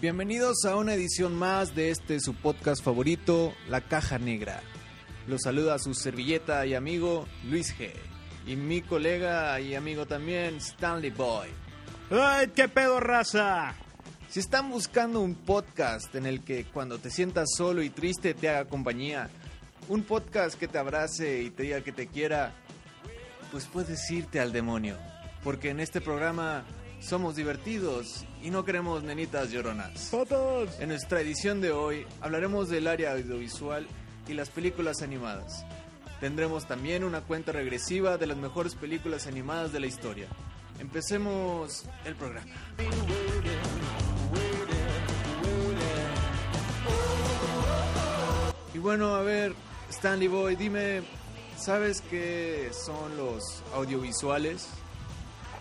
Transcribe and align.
Bienvenidos 0.00 0.64
a 0.64 0.76
una 0.76 0.94
edición 0.94 1.34
más 1.36 1.74
de 1.74 1.90
este 1.90 2.20
su 2.20 2.32
podcast 2.34 2.82
favorito, 2.82 3.52
La 3.68 3.82
Caja 3.82 4.18
Negra. 4.18 4.62
Los 5.26 5.42
saluda 5.42 5.78
su 5.78 5.92
servilleta 5.92 6.64
y 6.64 6.72
amigo 6.72 7.28
Luis 7.44 7.76
G. 7.76 7.90
Y 8.46 8.56
mi 8.56 8.80
colega 8.80 9.60
y 9.60 9.74
amigo 9.74 10.06
también, 10.06 10.56
Stanley 10.56 11.10
Boy. 11.10 11.48
¡Ay, 12.10 12.48
qué 12.56 12.66
pedo, 12.66 12.98
raza! 12.98 13.74
Si 14.30 14.40
están 14.40 14.70
buscando 14.70 15.20
un 15.20 15.34
podcast 15.34 16.14
en 16.14 16.24
el 16.24 16.42
que 16.44 16.64
cuando 16.64 16.96
te 16.96 17.10
sientas 17.10 17.50
solo 17.54 17.82
y 17.82 17.90
triste 17.90 18.32
te 18.32 18.48
haga 18.48 18.70
compañía, 18.70 19.28
un 19.88 20.04
podcast 20.04 20.58
que 20.58 20.66
te 20.66 20.78
abrace 20.78 21.42
y 21.42 21.50
te 21.50 21.64
diga 21.64 21.82
que 21.82 21.92
te 21.92 22.06
quiera, 22.06 22.54
pues 23.52 23.66
puedes 23.66 24.10
irte 24.10 24.40
al 24.40 24.50
demonio. 24.50 24.96
Porque 25.44 25.68
en 25.68 25.78
este 25.80 26.00
programa 26.00 26.64
somos 27.00 27.34
divertidos 27.34 28.24
y 28.42 28.50
no 28.50 28.64
queremos 28.64 29.02
nenitas 29.02 29.50
lloronas. 29.50 30.10
¡Fotos! 30.10 30.78
En 30.78 30.90
nuestra 30.90 31.20
edición 31.20 31.60
de 31.60 31.72
hoy 31.72 32.06
hablaremos 32.20 32.68
del 32.68 32.86
área 32.86 33.12
audiovisual 33.12 33.86
y 34.28 34.34
las 34.34 34.50
películas 34.50 35.02
animadas. 35.02 35.64
Tendremos 36.20 36.66
también 36.66 37.02
una 37.02 37.22
cuenta 37.22 37.52
regresiva 37.52 38.18
de 38.18 38.26
las 38.26 38.36
mejores 38.36 38.74
películas 38.74 39.26
animadas 39.26 39.72
de 39.72 39.80
la 39.80 39.86
historia. 39.86 40.28
Empecemos 40.78 41.86
el 42.04 42.14
programa. 42.14 42.52
Y 48.74 48.78
bueno, 48.78 49.14
a 49.14 49.22
ver, 49.22 49.54
Stanley 49.90 50.28
Boy, 50.28 50.56
dime, 50.56 51.02
¿sabes 51.56 52.02
qué 52.02 52.70
son 52.72 53.16
los 53.16 53.62
audiovisuales? 53.74 54.68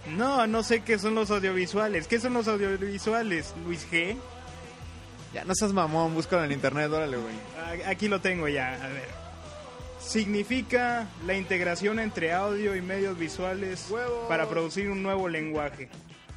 No, 0.08 0.48
no 0.48 0.64
sé 0.64 0.82
qué 0.82 0.98
son 0.98 1.16
los 1.16 1.30
audiovisuales. 1.32 2.08
¿Qué 2.08 2.20
son 2.20 2.34
los 2.34 2.48
audiovisuales, 2.48 3.54
Luis 3.66 3.86
G? 3.92 4.16
Ya, 5.34 5.44
no 5.46 5.54
seas 5.54 5.74
mamón, 5.74 6.16
búscalo 6.16 6.44
en 6.46 6.52
internet, 6.52 6.90
órale, 6.92 7.18
güey. 7.18 7.36
Aquí 7.86 8.08
lo 8.08 8.20
tengo 8.20 8.48
ya, 8.48 8.74
a 8.84 8.88
ver. 8.88 9.08
Significa 10.00 11.08
la 11.28 11.36
integración 11.36 12.00
entre 12.00 12.34
audio 12.34 12.76
y 12.76 12.82
medios 12.82 13.18
visuales 13.20 13.88
¡Huevos! 13.92 14.28
para 14.28 14.48
producir 14.50 14.90
un 14.90 15.04
nuevo 15.04 15.28
lenguaje. 15.28 15.90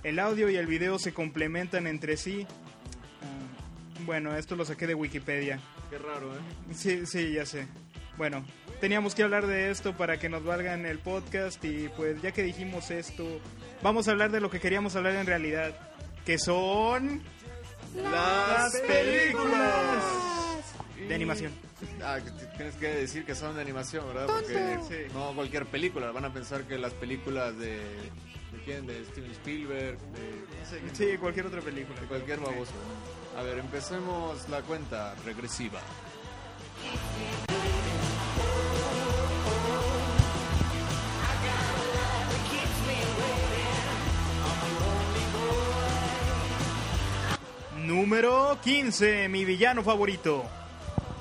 El 0.03 0.19
audio 0.19 0.51
y 0.51 0.57
el 0.57 0.67
video 0.67 0.99
se 0.99 1.15
complementan 1.15 1.87
entre 1.87 2.17
sí. 2.17 2.45
Ah, 3.23 4.01
Bueno, 4.05 4.37
esto 4.37 4.57
lo 4.57 4.65
saqué 4.65 4.87
de 4.89 4.95
Wikipedia. 4.95 5.61
Qué 5.89 5.97
raro, 5.97 6.35
¿eh? 6.35 6.75
Sí, 6.75 7.07
sí, 7.07 7.33
ya 7.33 7.47
sé. 7.47 7.67
Bueno, 8.23 8.45
teníamos 8.81 9.17
que 9.17 9.25
hablar 9.25 9.49
de 9.49 9.73
esto 9.73 9.97
para 9.97 10.17
que 10.21 10.29
nos 10.29 10.45
valga 10.45 10.75
en 10.75 10.87
el 10.87 11.01
podcast 11.01 11.65
y 11.65 11.89
pues 11.97 12.23
ya 12.23 12.31
que 12.31 12.45
dijimos 12.45 12.93
esto, 12.93 13.27
vamos 13.83 14.07
a 14.07 14.13
hablar 14.13 14.31
de 14.31 14.39
lo 14.41 14.49
que 14.49 14.61
queríamos 14.61 14.95
hablar 14.95 15.17
en 15.17 15.27
realidad, 15.27 15.75
que 16.25 16.39
son 16.39 17.21
Las 17.97 18.77
películas 18.79 20.05
de 21.09 21.13
animación. 21.17 21.51
Ah, 22.01 22.21
tienes 22.57 22.77
que 22.77 22.87
decir 22.91 23.25
que 23.25 23.35
son 23.35 23.57
de 23.57 23.61
animación, 23.63 24.07
¿verdad? 24.07 24.27
Porque 24.29 24.79
Sí. 24.89 25.13
no 25.13 25.33
cualquier 25.35 25.67
película. 25.67 26.13
Van 26.13 26.25
a 26.27 26.33
pensar 26.33 26.63
que 26.63 26.79
las 26.79 26.95
películas 26.95 27.59
de... 27.59 27.79
¿De 28.53 28.59
quién? 28.65 28.87
De 28.87 29.05
Steven 29.07 29.33
Spielberg, 29.33 29.99
de, 29.99 30.45
no 30.61 30.95
sé, 30.95 31.13
Sí, 31.13 31.19
cualquier 31.19 31.47
otra 31.47 31.61
película. 31.61 32.01
de 32.01 32.07
cualquier 32.07 32.39
baboso. 32.39 32.71
A 33.37 33.43
ver, 33.43 33.59
empecemos 33.59 34.49
la 34.49 34.61
cuenta 34.63 35.17
regresiva. 35.25 35.81
Número 48.13 48.59
15, 48.63 49.31
mi 49.31 49.47
villano 49.47 49.83
favorito. 49.83 50.45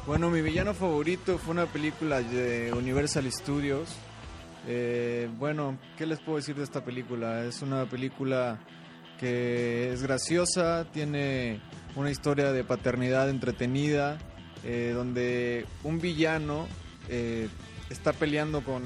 Bueno, 0.05 0.29
mi 0.29 0.41
villano 0.41 0.73
favorito 0.73 1.37
fue 1.37 1.53
una 1.53 1.65
película 1.65 2.21
de 2.21 2.73
Universal 2.73 3.31
Studios. 3.31 3.95
Eh, 4.67 5.29
bueno, 5.39 5.79
¿qué 5.97 6.05
les 6.05 6.19
puedo 6.19 6.35
decir 6.35 6.57
de 6.57 6.65
esta 6.65 6.83
película? 6.83 7.45
Es 7.45 7.61
una 7.61 7.85
película 7.85 8.59
que 9.17 9.93
es 9.93 10.03
graciosa, 10.03 10.85
tiene 10.91 11.61
una 11.95 12.11
historia 12.11 12.51
de 12.51 12.65
paternidad 12.65 13.29
entretenida, 13.29 14.17
eh, 14.65 14.91
donde 14.93 15.65
un 15.85 16.01
villano 16.01 16.67
eh, 17.07 17.47
está 17.89 18.11
peleando 18.11 18.65
con, 18.65 18.83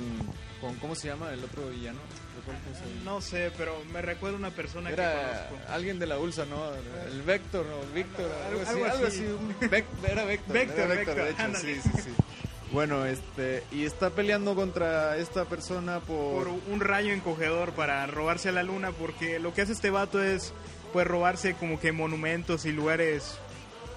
con... 0.62 0.76
¿Cómo 0.76 0.94
se 0.94 1.08
llama 1.08 1.32
el 1.32 1.44
otro 1.44 1.70
villano? 1.72 2.02
No 3.04 3.22
sé, 3.22 3.52
pero 3.58 3.76
me 3.94 4.02
recuerda 4.02 4.38
una 4.38 4.52
persona 4.52 4.90
que 4.90 4.94
Era 4.96 5.14
conozco. 5.50 5.72
alguien 5.74 6.00
de 6.00 6.06
la 6.08 6.18
ULSA, 6.20 6.46
¿no? 6.46 6.58
El 7.12 7.22
Vector, 7.24 7.66
¿no? 7.66 7.94
Víctor, 7.94 8.30
algo 8.48 8.62
así. 8.62 8.70
Algo 8.72 8.86
Algo 8.86 9.08
así. 9.08 9.18
así. 9.20 9.26
un 9.28 9.56
Vec- 9.70 9.86
era 10.10 10.26
Vector. 10.26 10.54
Vector, 10.54 10.80
era 10.80 10.88
Vector, 10.96 11.16
de 11.16 11.30
hecho, 11.30 11.42
ándale. 11.42 11.76
sí, 11.76 11.82
sí, 11.82 12.02
sí. 12.04 12.10
Bueno, 12.72 13.06
este, 13.06 13.64
y 13.72 13.86
está 13.86 14.10
peleando 14.10 14.56
contra 14.56 15.18
esta 15.18 15.46
persona 15.46 16.00
por... 16.00 16.46
por 16.46 16.48
un 16.72 16.80
rayo 16.82 17.14
encogedor 17.14 17.72
para 17.74 18.06
robarse 18.08 18.50
a 18.50 18.52
la 18.52 18.64
luna 18.64 18.92
porque 18.92 19.40
lo 19.40 19.54
que 19.54 19.62
hace 19.62 19.72
este 19.74 19.92
vato 19.92 20.22
es 20.22 20.52
pues 20.92 21.06
robarse 21.08 21.54
como 21.56 21.80
que 21.80 21.92
monumentos 21.92 22.66
y 22.66 22.72
lugares 22.72 23.38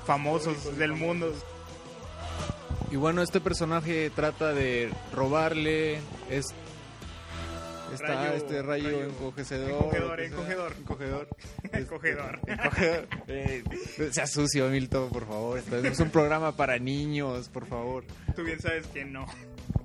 famosos 0.06 0.76
del 0.78 0.92
mundo. 0.92 1.32
Y 2.90 2.96
bueno, 2.96 3.22
este 3.22 3.40
personaje 3.40 4.10
trata 4.14 4.52
de 4.54 4.90
robarle 5.12 6.00
es, 6.30 6.46
está 7.94 8.06
Rayo- 8.14 8.32
este 8.34 8.62
rayo, 8.62 8.88
rayo- 8.88 9.04
encogedor. 9.04 9.70
encogedor, 9.70 10.20
encogedor. 10.20 10.72
Encogedor. 10.78 11.28
Encogedor. 11.72 12.40
Encogedor. 12.46 13.08
Eh, 13.28 13.64
sea 14.12 14.26
sucio, 14.26 14.68
Milton, 14.68 15.08
por 15.10 15.26
favor. 15.26 15.58
Es 15.84 15.98
un 16.00 16.10
programa 16.10 16.52
para 16.56 16.78
niños, 16.78 17.48
por 17.48 17.66
favor. 17.66 18.04
Tú 18.36 18.42
bien 18.44 18.60
sabes 18.60 18.86
que 18.88 19.04
no. 19.04 19.26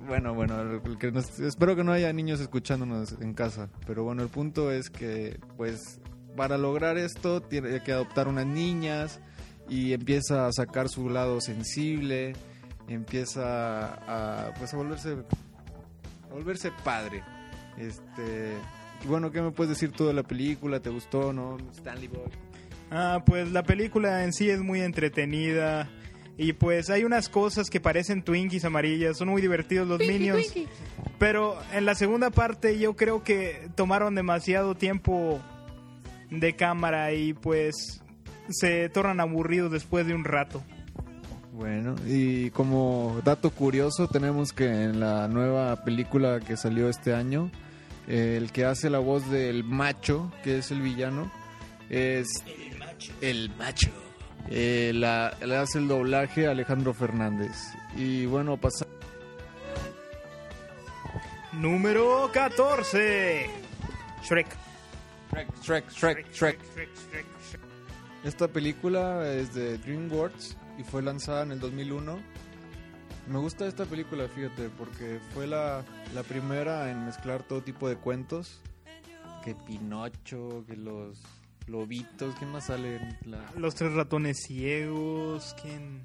Bueno, 0.06 0.34
bueno, 0.34 0.60
el 0.60 0.98
que 0.98 1.10
nos- 1.12 1.38
espero 1.40 1.74
que 1.76 1.84
no 1.84 1.92
haya 1.92 2.12
niños 2.12 2.40
escuchándonos 2.40 3.12
en 3.20 3.32
casa, 3.34 3.68
pero 3.86 4.04
bueno, 4.04 4.22
el 4.22 4.28
punto 4.28 4.70
es 4.70 4.90
que, 4.90 5.38
pues, 5.56 5.98
para 6.36 6.58
lograr 6.58 6.98
esto 6.98 7.40
tiene 7.40 7.82
que 7.82 7.92
adoptar 7.92 8.28
unas 8.28 8.46
niñas 8.46 9.20
y 9.68 9.92
empieza 9.94 10.46
a 10.46 10.52
sacar 10.52 10.88
su 10.90 11.08
lado 11.08 11.40
sensible, 11.40 12.34
empieza 12.86 13.94
a, 14.48 14.52
pues, 14.58 14.74
a 14.74 14.76
volverse, 14.76 15.16
a 16.30 16.34
volverse 16.34 16.70
padre. 16.84 17.22
Este, 17.78 18.54
bueno, 19.06 19.30
¿qué 19.30 19.42
me 19.42 19.50
puedes 19.50 19.70
decir 19.70 19.92
tú 19.92 20.06
de 20.06 20.14
la 20.14 20.22
película? 20.22 20.80
¿Te 20.80 20.90
gustó, 20.90 21.32
no? 21.32 21.56
Stanley 21.72 22.08
Boy. 22.08 22.30
Ah, 22.90 23.22
pues 23.24 23.50
la 23.50 23.62
película 23.62 24.24
en 24.24 24.32
sí 24.32 24.48
es 24.50 24.60
muy 24.60 24.80
entretenida 24.80 25.88
y 26.36 26.52
pues 26.52 26.90
hay 26.90 27.04
unas 27.04 27.28
cosas 27.28 27.70
que 27.70 27.80
parecen 27.80 28.22
Twinkies 28.22 28.64
amarillas, 28.64 29.18
son 29.18 29.28
muy 29.28 29.40
divertidos 29.40 29.86
los 29.86 29.98
Minions. 29.98 30.52
Pero 31.18 31.56
en 31.72 31.86
la 31.86 31.94
segunda 31.94 32.30
parte 32.30 32.78
yo 32.78 32.94
creo 32.96 33.22
que 33.22 33.68
tomaron 33.74 34.14
demasiado 34.14 34.74
tiempo 34.74 35.40
de 36.30 36.56
cámara 36.56 37.12
y 37.12 37.34
pues 37.34 38.02
se 38.48 38.88
tornan 38.88 39.20
aburridos 39.20 39.70
después 39.70 40.06
de 40.06 40.14
un 40.14 40.24
rato. 40.24 40.62
Bueno, 41.52 41.94
y 42.04 42.50
como 42.50 43.20
dato 43.24 43.50
curioso, 43.50 44.08
tenemos 44.08 44.52
que 44.52 44.64
en 44.64 44.98
la 44.98 45.28
nueva 45.28 45.84
película 45.84 46.40
que 46.40 46.56
salió 46.56 46.88
este 46.88 47.14
año, 47.14 47.48
eh, 48.08 48.36
el 48.36 48.52
que 48.52 48.64
hace 48.64 48.90
la 48.90 48.98
voz 48.98 49.30
del 49.30 49.64
macho, 49.64 50.32
que 50.42 50.58
es 50.58 50.70
el 50.70 50.80
villano, 50.80 51.30
es 51.88 52.28
el 53.20 53.50
macho. 53.56 53.90
Eh, 54.50 54.92
la, 54.94 55.36
le 55.44 55.56
hace 55.56 55.78
el 55.78 55.88
doblaje 55.88 56.46
a 56.46 56.50
Alejandro 56.50 56.92
Fernández. 56.92 57.52
Y 57.96 58.26
bueno, 58.26 58.56
pasa. 58.56 58.86
Número 61.52 62.30
14. 62.32 63.48
Shrek. 64.22 64.46
Shrek, 65.30 65.62
Shrek, 65.62 65.90
Shrek, 65.90 66.32
Shrek. 66.32 66.58
Esta 68.24 68.48
película 68.48 69.30
es 69.32 69.54
de 69.54 69.78
DreamWorks 69.78 70.56
y 70.78 70.82
fue 70.82 71.02
lanzada 71.02 71.42
en 71.42 71.52
el 71.52 71.60
2001. 71.60 72.18
Me 73.28 73.38
gusta 73.38 73.66
esta 73.66 73.84
película, 73.86 74.28
fíjate, 74.28 74.68
porque 74.70 75.18
fue 75.32 75.46
la, 75.46 75.82
la 76.14 76.22
primera 76.22 76.90
en 76.90 77.06
mezclar 77.06 77.42
todo 77.42 77.62
tipo 77.62 77.88
de 77.88 77.96
cuentos. 77.96 78.60
Que 79.44 79.54
Pinocho, 79.54 80.64
que 80.66 80.76
los 80.76 81.20
lobitos, 81.66 82.34
¿quién 82.38 82.50
más 82.52 82.66
sale? 82.66 83.18
La, 83.24 83.38
Los 83.56 83.74
tres 83.74 83.92
ratones 83.94 84.42
ciegos. 84.42 85.54
¿Quién? 85.60 86.02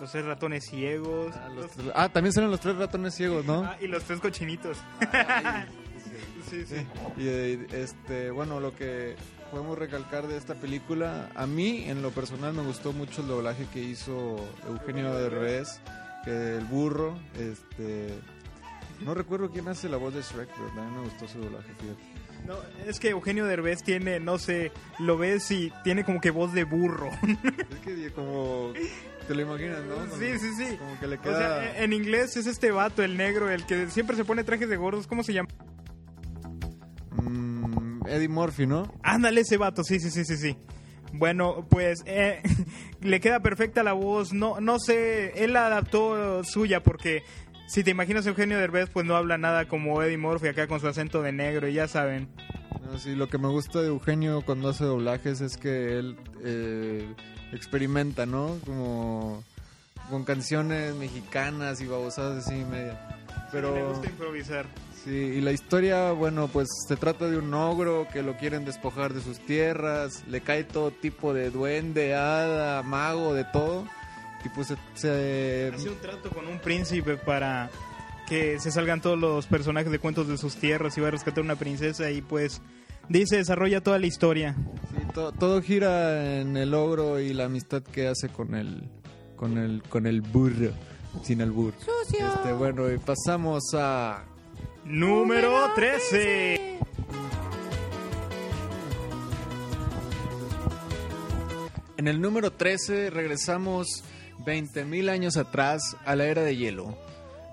Los 0.00 0.12
tres 0.12 0.24
ratones 0.24 0.64
ciegos. 0.64 1.34
ah, 1.36 1.48
los 1.48 1.56
Los- 1.64 1.70
tres- 1.72 1.92
ah, 1.94 2.08
también 2.08 2.32
salen 2.32 2.50
los 2.52 2.60
tres 2.60 2.76
ratones 2.76 3.14
ciegos, 3.14 3.44
¿no? 3.44 3.64
Ah, 3.64 3.76
y 3.80 3.88
los 3.88 4.04
tres 4.04 4.20
cochinitos. 4.20 4.78
sí, 6.50 6.64
sí. 6.66 6.86
Y 7.16 7.26
este, 7.74 8.30
bueno, 8.30 8.60
lo 8.60 8.74
que 8.76 9.16
podemos 9.50 9.76
recalcar 9.78 10.28
de 10.28 10.36
esta 10.36 10.54
película, 10.54 11.30
a 11.34 11.46
mí 11.48 11.84
en 11.88 12.00
lo 12.02 12.10
personal 12.10 12.52
me 12.54 12.62
gustó 12.62 12.92
mucho 12.92 13.22
el 13.22 13.28
doblaje 13.28 13.66
que 13.72 13.80
hizo 13.82 14.36
Eugenio 14.68 15.12
Derbez, 15.14 15.80
que 16.28 16.56
el 16.56 16.64
burro, 16.66 17.18
este 17.38 18.08
No 19.04 19.14
recuerdo 19.14 19.50
quién 19.50 19.68
hace 19.68 19.88
la 19.88 19.96
voz 19.96 20.14
de 20.14 20.20
Shrek, 20.22 20.48
pero 20.48 20.66
también 20.68 20.94
me 20.94 21.00
gustó 21.04 21.26
su 21.28 21.38
doblaje, 21.40 21.72
fíjate. 21.80 22.18
No, 22.46 22.54
es 22.86 23.00
que 23.00 23.10
Eugenio 23.10 23.46
Derbez 23.46 23.82
tiene, 23.82 24.20
no 24.20 24.38
sé, 24.38 24.70
lo 24.98 25.18
ves 25.18 25.50
y 25.50 25.72
tiene 25.84 26.04
como 26.04 26.20
que 26.20 26.30
voz 26.30 26.52
de 26.52 26.64
burro. 26.64 27.10
Es 27.70 27.78
que 27.80 28.10
como... 28.12 28.72
Te 29.26 29.34
lo 29.34 29.42
imaginas, 29.42 29.84
¿no? 29.84 29.94
Como- 29.96 30.16
Sí, 30.16 30.38
sí, 30.38 30.48
sí. 30.56 30.76
Como 30.78 30.98
que 31.00 31.06
le 31.06 31.16
O 31.16 31.22
queda... 31.22 31.38
sea, 31.38 31.82
en 31.84 31.92
inglés 31.92 32.36
es 32.36 32.46
este 32.46 32.70
vato, 32.70 33.02
el 33.02 33.16
negro, 33.16 33.50
el 33.50 33.66
que 33.66 33.90
siempre 33.90 34.16
se 34.16 34.24
pone 34.24 34.44
trajes 34.44 34.68
de 34.68 34.76
gordos. 34.76 35.06
¿Cómo 35.06 35.22
se 35.22 35.32
llama? 35.34 35.48
mm, 37.12 38.06
Eddie 38.06 38.28
Murphy, 38.28 38.66
¿no? 38.66 38.92
Ándale 39.02 39.42
ese 39.42 39.56
vato, 39.56 39.82
sí, 39.84 39.98
sí, 40.00 40.10
sí, 40.10 40.24
sí, 40.24 40.36
sí. 40.36 40.56
Bueno, 41.12 41.66
pues 41.68 42.02
eh, 42.06 42.42
le 43.00 43.20
queda 43.20 43.40
perfecta 43.40 43.82
la 43.82 43.92
voz. 43.92 44.32
No, 44.32 44.60
no 44.60 44.78
sé, 44.78 45.44
él 45.44 45.54
la 45.54 45.66
adaptó 45.66 46.44
suya 46.44 46.82
porque 46.82 47.22
si 47.68 47.84
te 47.84 47.90
imaginas 47.90 48.26
Eugenio 48.26 48.58
Derbez, 48.58 48.88
pues 48.90 49.04
no 49.04 49.14
habla 49.14 49.36
nada 49.36 49.68
como 49.68 50.02
Eddie 50.02 50.16
Murphy 50.16 50.48
acá 50.48 50.66
con 50.66 50.80
su 50.80 50.88
acento 50.88 51.20
de 51.22 51.32
negro, 51.32 51.68
y 51.68 51.74
ya 51.74 51.86
saben. 51.86 52.28
No, 52.82 52.98
sí, 52.98 53.14
lo 53.14 53.28
que 53.28 53.36
me 53.36 53.48
gusta 53.48 53.82
de 53.82 53.88
Eugenio 53.88 54.40
cuando 54.40 54.70
hace 54.70 54.84
doblajes 54.84 55.42
es 55.42 55.58
que 55.58 55.98
él 55.98 56.16
eh, 56.42 57.06
experimenta, 57.52 58.24
¿no? 58.24 58.58
Como 58.64 59.44
con 60.08 60.24
canciones 60.24 60.94
mexicanas 60.94 61.82
y 61.82 61.86
babosadas 61.86 62.46
así 62.46 62.64
media. 62.64 63.18
Le 63.28 63.42
Pero 63.52 63.88
gusta 63.90 64.08
improvisar. 64.08 64.64
Sí, 65.08 65.14
y 65.38 65.40
la 65.40 65.52
historia, 65.52 66.12
bueno, 66.12 66.48
pues 66.48 66.68
se 66.86 66.96
trata 66.96 67.28
de 67.28 67.36
un 67.38 67.52
ogro 67.54 68.06
que 68.12 68.22
lo 68.22 68.36
quieren 68.36 68.64
despojar 68.64 69.12
de 69.14 69.20
sus 69.22 69.38
tierras, 69.40 70.24
le 70.28 70.40
cae 70.40 70.64
todo 70.64 70.90
tipo 70.90 71.34
de 71.34 71.50
duende, 71.50 72.14
hada, 72.14 72.82
mago, 72.82 73.34
de 73.34 73.44
todo. 73.44 73.84
Y 74.44 74.48
pues 74.50 74.68
se, 74.68 74.76
se- 74.94 75.72
Hace 75.74 75.88
un 75.90 75.96
trato 75.98 76.30
con 76.30 76.46
un 76.46 76.58
príncipe 76.60 77.16
para 77.16 77.70
que 78.28 78.60
se 78.60 78.70
salgan 78.70 79.00
todos 79.00 79.18
los 79.18 79.46
personajes 79.46 79.90
de 79.90 79.98
cuentos 79.98 80.28
de 80.28 80.36
sus 80.38 80.56
tierras 80.56 80.96
y 80.96 81.00
va 81.00 81.08
a 81.08 81.10
rescatar 81.12 81.42
una 81.42 81.56
princesa 81.56 82.10
y 82.10 82.20
pues 82.22 82.60
dice 83.08 83.36
desarrolla 83.38 83.80
toda 83.82 83.98
la 83.98 84.06
historia. 84.06 84.54
sí, 84.90 85.02
to- 85.14 85.32
todo 85.32 85.60
gira 85.62 86.38
en 86.40 86.56
el 86.56 86.74
ogro 86.74 87.18
y 87.18 87.32
la 87.32 87.46
amistad 87.46 87.82
que 87.82 88.06
hace 88.06 88.28
con 88.28 88.54
el 88.54 88.88
con 89.34 89.56
el 89.58 89.82
con 89.88 90.06
el 90.06 90.20
burro, 90.20 90.70
sin 91.22 91.40
el 91.40 91.50
burro. 91.50 91.74
Este, 92.10 92.52
bueno, 92.52 92.90
y 92.92 92.98
pasamos 92.98 93.62
a 93.74 94.24
Número 94.88 95.74
13. 95.74 96.78
En 101.98 102.08
el 102.08 102.22
número 102.22 102.52
13 102.52 103.10
regresamos 103.10 104.02
20.000 104.46 105.10
años 105.10 105.36
atrás 105.36 105.82
a 106.06 106.16
la 106.16 106.24
era 106.24 106.42
de 106.42 106.56
hielo. 106.56 106.96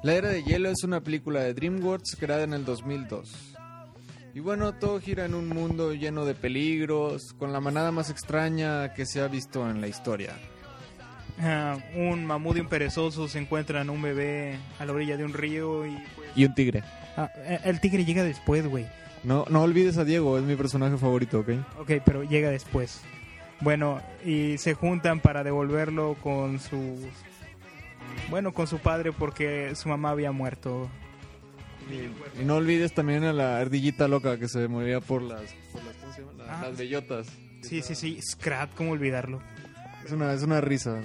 La 0.01 0.13
era 0.13 0.29
de 0.29 0.43
hielo 0.43 0.69
es 0.69 0.85
una 0.85 1.01
película 1.01 1.41
de 1.41 1.53
DreamWorks 1.53 2.15
creada 2.17 2.43
en 2.43 2.53
el 2.53 2.63
2002. 2.63 3.57
Y 4.33 4.39
bueno, 4.39 4.73
todo 4.75 5.01
gira 5.01 5.25
en 5.25 5.33
un 5.33 5.49
mundo 5.49 5.93
lleno 5.93 6.23
de 6.23 6.35
peligros, 6.35 7.33
con 7.37 7.51
la 7.51 7.59
manada 7.59 7.91
más 7.91 8.09
extraña 8.09 8.93
que 8.93 9.05
se 9.05 9.19
ha 9.19 9.27
visto 9.27 9.69
en 9.69 9.81
la 9.81 9.89
historia. 9.89 10.37
Ah, 11.41 11.77
un 11.95 12.25
mamut 12.25 12.57
y 12.57 12.61
un 12.61 12.67
perezoso 12.67 13.27
se 13.27 13.39
encuentran 13.39 13.89
un 13.89 14.01
bebé 14.01 14.57
a 14.79 14.85
la 14.85 14.93
orilla 14.93 15.17
de 15.17 15.25
un 15.25 15.33
río 15.33 15.85
y 15.85 15.91
pues... 16.15 16.29
Y 16.35 16.45
un 16.45 16.55
tigre. 16.55 16.83
Ah, 17.17 17.29
eh, 17.37 17.59
el 17.65 17.79
tigre 17.81 18.05
llega 18.05 18.23
después, 18.23 18.65
güey. 18.67 18.85
No, 19.23 19.45
no 19.49 19.61
olvides 19.63 19.97
a 19.97 20.05
Diego, 20.05 20.37
es 20.37 20.43
mi 20.43 20.55
personaje 20.55 20.97
favorito, 20.97 21.39
¿ok? 21.39 21.49
Ok, 21.79 21.91
pero 22.05 22.23
llega 22.23 22.49
después. 22.49 23.01
Bueno, 23.61 24.01
y 24.23 24.57
se 24.59 24.73
juntan 24.75 25.19
para 25.19 25.43
devolverlo 25.43 26.15
con 26.21 26.59
su... 26.59 26.99
Bueno, 28.29 28.53
con 28.53 28.67
su 28.67 28.79
padre 28.79 29.11
porque 29.11 29.75
su 29.75 29.89
mamá 29.89 30.11
había 30.11 30.31
muerto. 30.31 30.89
Y 32.39 32.43
no 32.43 32.55
olvides 32.55 32.93
también 32.93 33.23
a 33.23 33.33
la 33.33 33.57
ardillita 33.57 34.07
loca 34.07 34.37
que 34.39 34.47
se 34.47 34.67
moría 34.67 35.01
por 35.01 35.21
las, 35.21 35.53
por 35.71 35.83
las, 35.83 35.95
Ah, 36.47 36.67
las 36.69 36.77
bellotas. 36.77 37.27
Sí, 37.61 37.81
sí, 37.81 37.95
sí. 37.95 38.19
Scrat, 38.21 38.73
¿cómo 38.75 38.91
olvidarlo? 38.91 39.41
Es 40.05 40.11
una, 40.11 40.33
es 40.33 40.43
una 40.43 40.61
risa. 40.61 41.01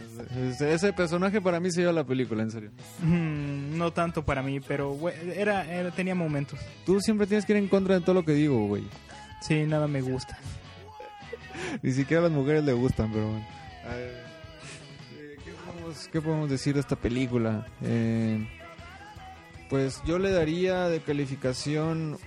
Ese, 0.51 0.75
ese 0.75 0.93
personaje 0.93 1.41
para 1.41 1.59
mí 1.59 1.71
se 1.71 1.81
lleva 1.81 1.93
la 1.93 2.05
película, 2.05 2.43
en 2.43 2.51
serio. 2.51 2.71
Mm, 3.03 3.79
no 3.79 3.93
tanto 3.93 4.25
para 4.25 4.43
mí, 4.43 4.61
pero 4.61 4.91
güey, 4.93 5.15
era, 5.35 5.65
era- 5.73 5.91
tenía 5.91 6.15
momentos. 6.15 6.59
Tú 6.85 7.01
siempre 7.01 7.27
tienes 7.27 7.47
que 7.47 7.53
ir 7.53 7.59
en 7.59 7.69
contra 7.69 7.95
de 7.95 8.03
todo 8.03 8.15
lo 8.15 8.25
que 8.25 8.33
digo, 8.33 8.67
güey. 8.67 8.85
Sí, 9.41 9.63
nada 9.65 9.89
me 9.89 10.03
gusta. 10.03 10.39
Ni 11.83 11.93
siquiera 11.93 12.21
a 12.21 12.25
las 12.29 12.33
mujeres 12.33 12.63
le 12.65 12.75
gustan, 12.75 13.11
pero 13.11 13.27
bueno. 13.31 13.47
A 13.91 13.95
ver, 13.95 14.25
eh, 15.19 15.37
¿qué, 15.45 15.53
podemos, 15.53 16.09
qué 16.09 16.21
podemos 16.21 16.51
decir 16.51 16.75
de 16.75 16.81
esta 16.81 16.97
película? 16.97 17.67
Eh, 17.83 18.47
pues 19.71 20.03
yo 20.05 20.19
le 20.19 20.31
daría 20.31 20.89
de 20.89 21.01
calificación 21.01 22.19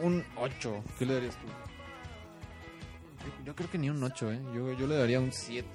un 0.00 0.22
8. 0.36 0.84
¿Qué 0.98 1.06
le 1.06 1.14
darías 1.14 1.34
tú? 1.36 1.46
Yo, 3.24 3.46
yo 3.46 3.54
creo 3.56 3.70
que 3.70 3.78
ni 3.78 3.90
un 3.90 4.00
8, 4.02 4.32
¿eh? 4.32 4.40
Yo, 4.54 4.72
yo 4.78 4.86
le 4.86 4.96
daría 4.96 5.18
un 5.18 5.32
7. 5.32 5.66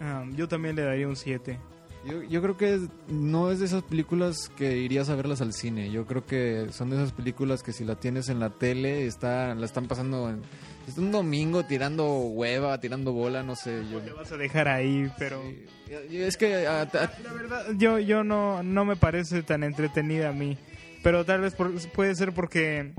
Ah, 0.00 0.24
yo 0.34 0.48
también 0.48 0.76
le 0.76 0.82
daría 0.82 1.06
un 1.08 1.16
7. 1.16 1.58
Yo, 2.06 2.22
yo 2.22 2.40
creo 2.40 2.56
que 2.56 2.80
no 3.08 3.50
es 3.50 3.58
de 3.58 3.66
esas 3.66 3.82
películas 3.82 4.50
que 4.56 4.78
irías 4.78 5.10
a 5.10 5.16
verlas 5.16 5.42
al 5.42 5.52
cine. 5.52 5.90
Yo 5.90 6.06
creo 6.06 6.24
que 6.24 6.68
son 6.72 6.88
de 6.88 6.96
esas 6.96 7.12
películas 7.12 7.62
que 7.62 7.72
si 7.74 7.84
la 7.84 7.96
tienes 7.96 8.30
en 8.30 8.40
la 8.40 8.48
tele, 8.48 9.06
está, 9.06 9.54
la 9.54 9.66
están 9.66 9.86
pasando 9.86 10.30
en, 10.30 10.40
es 10.88 10.96
un 10.96 11.12
domingo 11.12 11.64
tirando 11.66 12.06
hueva, 12.10 12.80
tirando 12.80 13.12
bola, 13.12 13.42
no 13.42 13.54
sé. 13.54 13.82
Yo, 13.92 13.98
Te 14.00 14.12
vas 14.12 14.32
a 14.32 14.38
dejar 14.38 14.66
ahí, 14.68 15.12
pero... 15.18 15.42
Sí. 15.42 16.16
Es 16.16 16.38
que 16.38 16.66
a- 16.66 16.82
a- 16.82 16.86
La 17.22 17.32
verdad, 17.34 17.66
yo, 17.76 17.98
yo 17.98 18.24
no, 18.24 18.62
no 18.62 18.86
me 18.86 18.96
parece 18.96 19.42
tan 19.42 19.62
entretenida 19.62 20.30
a 20.30 20.32
mí. 20.32 20.56
Pero 21.02 21.26
tal 21.26 21.42
vez 21.42 21.54
por- 21.54 21.72
puede 21.90 22.14
ser 22.14 22.32
porque, 22.32 22.94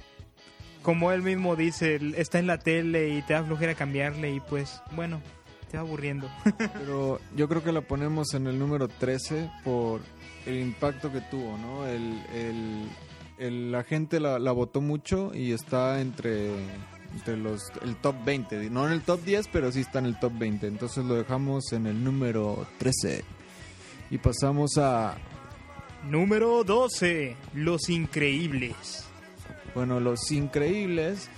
como 0.83 1.11
él 1.11 1.23
mismo 1.23 1.55
dice, 1.55 1.99
está 2.17 2.37
en 2.37 2.45
la 2.45 2.59
tele 2.59 3.09
y 3.09 3.21
te 3.23 3.33
da 3.33 3.43
flojera 3.43 3.73
cambiarle 3.73 4.31
y 4.31 4.39
pues, 4.41 4.79
bueno, 4.95 5.21
va 5.77 5.81
aburriendo. 5.83 6.29
pero 6.57 7.19
yo 7.35 7.47
creo 7.47 7.63
que 7.63 7.71
la 7.71 7.81
ponemos 7.81 8.33
en 8.33 8.47
el 8.47 8.57
número 8.59 8.87
13 8.87 9.49
por 9.63 10.01
el 10.45 10.59
impacto 10.59 11.11
que 11.11 11.21
tuvo, 11.21 11.57
¿no? 11.57 11.85
El, 11.87 12.21
el- 12.33 12.89
el- 13.37 13.71
la 13.71 13.83
gente 13.83 14.19
la, 14.19 14.37
la 14.39 14.51
votó 14.51 14.81
mucho 14.81 15.31
y 15.33 15.51
está 15.51 15.99
entre, 16.01 16.51
entre 17.13 17.37
los 17.37 17.71
el 17.83 17.95
top 17.95 18.15
20. 18.23 18.69
No 18.69 18.85
en 18.85 18.93
el 18.93 19.01
top 19.01 19.23
10, 19.23 19.47
pero 19.51 19.71
sí 19.71 19.79
está 19.81 19.99
en 19.99 20.05
el 20.05 20.19
top 20.19 20.33
20. 20.37 20.67
Entonces 20.67 21.03
lo 21.05 21.15
dejamos 21.15 21.71
en 21.73 21.87
el 21.87 22.03
número 22.03 22.67
13. 22.77 23.23
Y 24.11 24.17
pasamos 24.19 24.77
a, 24.77 25.15
Número 26.07 26.63
12. 26.63 27.35
Los 27.53 27.89
Increíbles. 27.89 29.05
bueno, 29.73 29.99
Los 29.99 30.31
Increíbles. 30.31 31.29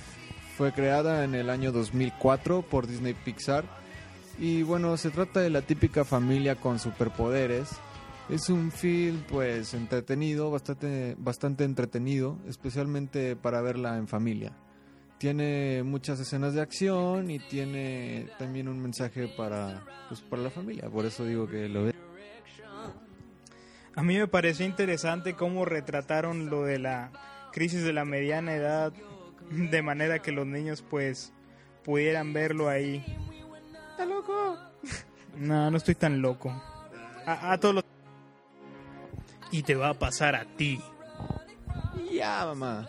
Fue 0.57 0.71
creada 0.71 1.23
en 1.23 1.35
el 1.35 1.49
año 1.49 1.71
2004 1.71 2.61
por 2.63 2.85
Disney 2.87 3.13
Pixar. 3.13 3.65
Y 4.39 4.63
bueno, 4.63 4.97
se 4.97 5.11
trata 5.11 5.41
de 5.41 5.49
la 5.49 5.61
típica 5.61 6.03
familia 6.03 6.55
con 6.55 6.79
superpoderes. 6.79 7.69
Es 8.29 8.49
un 8.49 8.71
film 8.71 9.23
pues 9.29 9.73
entretenido, 9.73 10.49
bastante, 10.49 11.15
bastante 11.17 11.63
entretenido, 11.65 12.37
especialmente 12.47 13.35
para 13.35 13.61
verla 13.61 13.97
en 13.97 14.07
familia. 14.07 14.53
Tiene 15.17 15.83
muchas 15.83 16.19
escenas 16.19 16.53
de 16.53 16.61
acción 16.61 17.29
y 17.29 17.39
tiene 17.39 18.27
también 18.39 18.67
un 18.67 18.81
mensaje 18.81 19.27
para, 19.37 19.85
pues, 20.09 20.21
para 20.21 20.41
la 20.41 20.49
familia. 20.49 20.89
Por 20.89 21.05
eso 21.05 21.25
digo 21.25 21.47
que 21.47 21.69
lo 21.69 21.85
ve. 21.85 21.93
A 23.95 24.03
mí 24.03 24.17
me 24.17 24.27
pareció 24.27 24.65
interesante 24.65 25.35
cómo 25.35 25.65
retrataron 25.65 26.49
lo 26.49 26.63
de 26.63 26.79
la 26.79 27.11
crisis 27.51 27.83
de 27.83 27.93
la 27.93 28.05
mediana 28.05 28.55
edad 28.55 28.91
de 29.51 29.81
manera 29.83 30.19
que 30.19 30.31
los 30.31 30.47
niños 30.47 30.83
pues 30.89 31.31
pudieran 31.83 32.33
verlo 32.33 32.69
ahí. 32.69 33.03
¿Está 33.93 34.05
loco? 34.05 34.57
No, 35.37 35.69
no 35.71 35.77
estoy 35.77 35.95
tan 35.95 36.21
loco. 36.21 36.49
A, 37.25 37.53
a 37.53 37.57
todos 37.59 37.75
los... 37.75 37.83
Y 39.51 39.63
te 39.63 39.75
va 39.75 39.89
a 39.89 39.93
pasar 39.93 40.35
a 40.35 40.45
ti. 40.45 40.81
Ya, 42.11 42.45
mamá. 42.45 42.87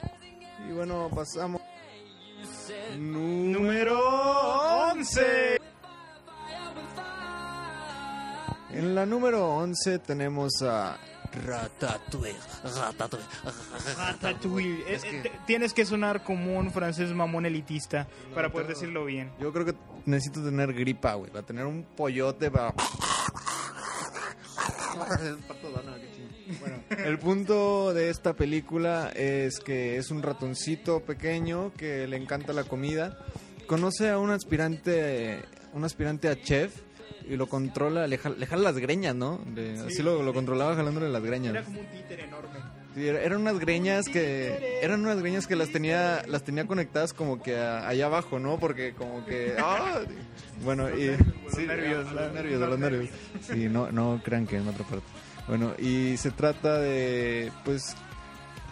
Y 0.68 0.72
bueno, 0.72 1.10
pasamos. 1.14 1.60
Número 2.98 3.98
11. 4.92 5.58
En 8.70 8.94
la 8.94 9.06
número 9.06 9.48
11 9.56 9.98
tenemos 10.00 10.62
a 10.62 10.96
Ratatouille. 11.46 12.36
Ratatouille. 12.64 13.26
Ratatouille. 13.96 14.84
Es 14.94 15.04
Eh, 15.04 15.20
que- 15.22 15.32
Tienes 15.46 15.72
que 15.74 15.84
sonar 15.84 16.22
como 16.24 16.58
un 16.58 16.70
francés 16.72 17.12
mamón 17.12 17.46
elitista 17.46 18.06
para 18.34 18.50
poder 18.50 18.68
decirlo 18.68 19.04
bien. 19.04 19.30
Yo 19.38 19.52
creo 19.52 19.64
que 19.66 19.74
necesito 20.06 20.42
tener 20.44 20.72
gripa, 20.72 21.14
güey. 21.14 21.30
Para 21.30 21.44
tener 21.46 21.66
un 21.66 21.84
pollote 21.96 22.50
para. 22.50 22.72
Bueno, 26.60 26.76
el 27.04 27.18
punto 27.18 27.92
de 27.94 28.10
esta 28.10 28.34
película 28.34 29.10
es 29.14 29.58
que 29.60 29.96
es 29.96 30.10
un 30.10 30.22
ratoncito 30.22 31.00
pequeño 31.00 31.72
que 31.76 32.06
le 32.06 32.16
encanta 32.16 32.52
la 32.52 32.64
comida. 32.64 33.18
Conoce 33.66 34.10
a 34.10 34.18
un 34.18 34.30
aspirante, 34.30 35.40
un 35.72 35.84
aspirante 35.84 36.28
a 36.28 36.40
chef 36.40 36.82
y 37.28 37.36
lo 37.36 37.46
controla, 37.48 38.06
le 38.06 38.18
jala, 38.18 38.36
le 38.36 38.46
jala 38.46 38.62
las 38.62 38.76
greñas, 38.76 39.14
¿no? 39.14 39.40
Le- 39.54 39.80
así 39.80 40.02
lo, 40.02 40.22
lo 40.22 40.34
controlaba 40.34 40.76
jalándole 40.76 41.08
las 41.08 41.22
greñas. 41.22 41.54
Era 41.54 41.64
como 41.64 41.80
un 41.80 41.86
títere 41.86 42.24
enorme. 42.24 42.58
Sí, 42.94 43.08
eran 43.08 43.40
unas 43.40 43.58
greñas 43.58 44.04
que 44.06 44.78
eran 44.82 45.00
unas 45.00 45.18
greñas 45.20 45.46
que 45.48 45.56
las 45.56 45.70
tenía 45.70 46.22
las 46.28 46.44
tenía 46.44 46.64
conectadas 46.66 47.12
como 47.12 47.42
que 47.42 47.56
a- 47.58 47.88
allá 47.88 48.06
abajo, 48.06 48.38
¿no? 48.38 48.58
Porque 48.58 48.92
como 48.92 49.24
que 49.26 49.54
ah, 49.58 50.00
bueno, 50.62 50.88
y 50.96 51.08
Los 51.08 51.18
sí, 51.56 51.66
nervios, 51.66 52.12
los 52.12 52.32
nervios, 52.32 52.60
los 52.60 52.70
los 52.70 52.78
nervios. 52.78 53.10
Sí, 53.42 53.68
no 53.68 53.90
no 53.90 54.20
crean 54.24 54.46
que 54.46 54.56
en 54.58 54.68
otra 54.68 54.84
parte. 54.86 55.04
Bueno, 55.48 55.72
y 55.78 56.16
se 56.18 56.30
trata 56.30 56.78
de 56.78 57.50
pues 57.64 57.96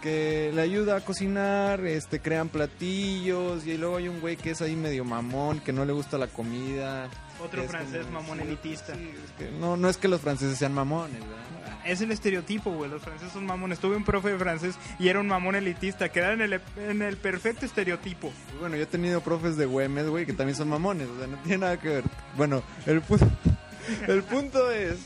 que 0.02 0.50
le 0.54 0.62
ayuda 0.62 0.96
a 0.96 1.00
cocinar, 1.00 1.84
este 1.86 2.20
crean 2.20 2.48
platillos 2.48 3.66
y 3.66 3.76
luego 3.76 3.96
hay 3.98 4.08
un 4.08 4.20
güey 4.20 4.36
que 4.36 4.50
es 4.50 4.62
ahí 4.62 4.74
medio 4.76 5.04
mamón, 5.04 5.60
que 5.60 5.72
no 5.72 5.84
le 5.84 5.92
gusta 5.92 6.18
la 6.18 6.26
comida. 6.28 7.08
Otro 7.44 7.64
francés 7.64 8.06
como- 8.06 8.20
mamón 8.22 8.38
sí, 8.38 8.44
elitista. 8.44 8.94
sí, 8.94 9.10
es 9.24 9.30
que 9.32 9.50
no 9.58 9.76
no 9.76 9.88
es 9.88 9.96
que 9.96 10.08
los 10.08 10.20
franceses 10.20 10.58
sean 10.58 10.72
mamones, 10.74 11.20
¿verdad? 11.20 11.36
Es 11.84 12.00
el 12.00 12.12
estereotipo, 12.12 12.70
güey. 12.70 12.88
Los 12.88 13.02
franceses 13.02 13.32
son 13.32 13.44
mamones. 13.44 13.80
Tuve 13.80 13.96
un 13.96 14.04
profe 14.04 14.28
de 14.30 14.38
francés 14.38 14.76
y 15.00 15.08
era 15.08 15.18
un 15.18 15.26
mamón 15.26 15.56
elitista. 15.56 16.10
Quedaba 16.10 16.32
en 16.34 16.40
el, 16.42 16.60
en 16.76 17.02
el 17.02 17.16
perfecto 17.16 17.66
estereotipo. 17.66 18.32
Bueno, 18.60 18.76
yo 18.76 18.84
he 18.84 18.86
tenido 18.86 19.20
profes 19.20 19.56
de 19.56 19.66
Güemes, 19.66 20.06
güey, 20.06 20.24
que 20.24 20.32
también 20.32 20.54
son 20.56 20.68
mamones, 20.68 21.08
o 21.08 21.18
sea, 21.18 21.26
no 21.26 21.38
tiene 21.38 21.58
nada 21.58 21.80
que 21.80 21.88
ver. 21.88 22.04
Bueno, 22.36 22.62
el 22.86 23.00
punto, 23.00 23.26
el 24.06 24.22
punto 24.22 24.70
es 24.70 24.98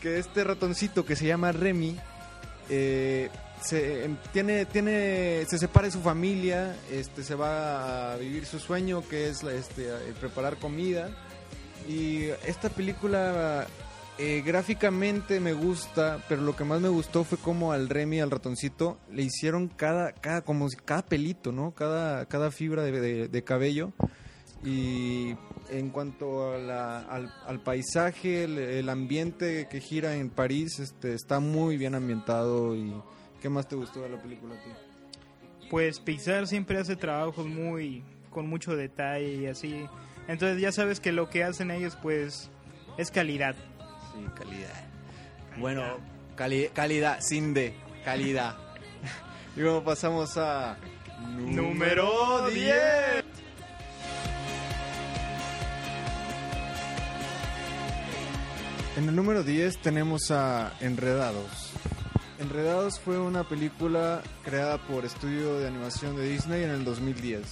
que 0.00 0.18
este 0.20 0.44
ratoncito 0.44 1.04
que 1.04 1.16
se 1.16 1.26
llama 1.26 1.50
Remy, 1.50 1.96
eh, 2.68 3.28
se, 3.60 4.04
em, 4.04 4.16
tiene, 4.32 4.64
tiene, 4.66 5.44
se 5.48 5.58
separa 5.58 5.86
de 5.86 5.92
su 5.92 6.00
familia, 6.02 6.76
este, 6.90 7.22
se 7.24 7.34
va 7.34 8.12
a 8.12 8.16
vivir 8.16 8.46
su 8.46 8.58
sueño, 8.60 9.02
que 9.08 9.28
es 9.28 9.42
este, 9.42 9.88
eh, 9.88 10.14
preparar 10.20 10.56
comida. 10.56 11.10
Y 11.88 12.24
esta 12.46 12.68
película 12.68 13.66
eh, 14.18 14.42
gráficamente 14.44 15.40
me 15.40 15.52
gusta, 15.52 16.22
pero 16.28 16.42
lo 16.42 16.54
que 16.54 16.64
más 16.64 16.80
me 16.80 16.88
gustó 16.88 17.24
fue 17.24 17.38
como 17.38 17.72
al 17.72 17.88
Remy, 17.88 18.20
al 18.20 18.30
ratoncito, 18.30 18.98
le 19.10 19.22
hicieron 19.22 19.68
cada, 19.68 20.12
cada, 20.12 20.42
como 20.42 20.68
cada 20.84 21.02
pelito, 21.02 21.50
¿no? 21.52 21.72
Cada, 21.72 22.26
cada 22.26 22.50
fibra 22.50 22.82
de, 22.84 23.28
de- 23.28 23.44
cabello. 23.44 23.92
Y 24.64 25.34
en 25.70 25.90
cuanto 25.90 26.52
a 26.54 26.58
la- 26.58 27.00
al, 27.00 27.60
paisaje, 27.60 28.44
el, 28.44 28.58
el 28.58 28.88
ambiente 28.88 29.66
que 29.68 29.80
gira 29.80 30.14
en 30.14 30.30
París, 30.30 30.78
este, 30.78 31.14
está 31.14 31.40
muy 31.40 31.76
bien 31.76 31.94
ambientado. 31.96 32.76
y 32.76 32.94
¿Qué 33.40 33.48
más 33.48 33.66
te 33.66 33.74
gustó 33.74 34.02
de 34.02 34.10
la 34.10 34.22
película 34.22 34.54
a 34.54 34.58
ti? 34.62 34.70
Pues 35.68 35.98
Pixar 35.98 36.46
siempre 36.46 36.78
hace 36.78 36.94
trabajos 36.96 37.46
muy 37.46 38.04
con 38.30 38.46
mucho 38.48 38.76
detalle 38.76 39.34
y 39.34 39.46
así. 39.46 39.84
Entonces 40.28 40.60
ya 40.60 40.72
sabes 40.72 41.00
que 41.00 41.12
lo 41.12 41.28
que 41.30 41.44
hacen 41.44 41.70
ellos 41.70 41.96
pues 42.00 42.50
es 42.96 43.10
calidad. 43.10 43.54
Sí, 44.14 44.24
calidad. 44.36 44.84
Bueno, 45.58 45.98
cali- 46.36 46.68
calidad, 46.72 47.18
sin 47.20 47.54
de, 47.54 47.74
calidad. 48.04 48.56
y 49.56 49.60
luego 49.60 49.82
pasamos 49.84 50.36
a... 50.36 50.76
Número 51.36 52.48
10. 52.50 53.24
En 58.96 59.08
el 59.08 59.16
número 59.16 59.42
10 59.42 59.78
tenemos 59.78 60.30
a 60.30 60.72
Enredados. 60.80 61.70
Enredados 62.38 62.98
fue 63.00 63.18
una 63.18 63.44
película 63.48 64.22
creada 64.44 64.78
por 64.78 65.04
estudio 65.04 65.58
de 65.58 65.68
animación 65.68 66.16
de 66.16 66.28
Disney 66.28 66.64
en 66.64 66.70
el 66.70 66.84
2010. 66.84 67.42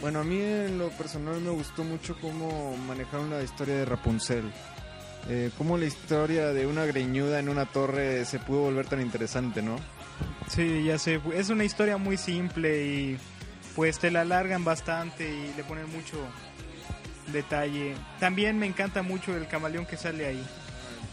Bueno, 0.00 0.20
a 0.20 0.24
mí 0.24 0.40
en 0.40 0.78
lo 0.78 0.88
personal 0.90 1.40
me 1.40 1.50
gustó 1.50 1.84
mucho 1.84 2.16
cómo 2.20 2.76
manejaron 2.88 3.28
la 3.30 3.42
historia 3.42 3.76
de 3.76 3.84
Rapunzel. 3.84 4.50
Eh, 5.28 5.50
cómo 5.58 5.76
la 5.76 5.84
historia 5.84 6.46
de 6.54 6.66
una 6.66 6.86
greñuda 6.86 7.38
en 7.38 7.50
una 7.50 7.66
torre 7.66 8.24
se 8.24 8.38
pudo 8.38 8.60
volver 8.62 8.86
tan 8.86 9.02
interesante, 9.02 9.60
¿no? 9.60 9.76
Sí, 10.48 10.84
ya 10.84 10.98
sé. 10.98 11.20
Es 11.34 11.50
una 11.50 11.64
historia 11.64 11.98
muy 11.98 12.16
simple 12.16 12.84
y 12.86 13.18
pues 13.76 13.98
te 13.98 14.10
la 14.10 14.22
alargan 14.22 14.64
bastante 14.64 15.28
y 15.28 15.52
le 15.54 15.64
ponen 15.64 15.90
mucho 15.90 16.16
detalle. 17.32 17.94
También 18.18 18.58
me 18.58 18.66
encanta 18.66 19.02
mucho 19.02 19.36
el 19.36 19.46
camaleón 19.48 19.84
que 19.84 19.98
sale 19.98 20.26
ahí. 20.26 20.46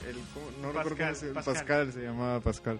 El- 0.07 0.15
¿cómo? 0.33 0.45
no 0.61 0.73
Pascal, 0.73 0.89
recuerdo 0.89 0.97
cómo 1.05 1.15
se 1.19 1.33
Pascal. 1.33 1.53
Pascal. 1.55 1.93
se 1.93 1.99
llamaba 2.01 2.39
Pascal. 2.39 2.79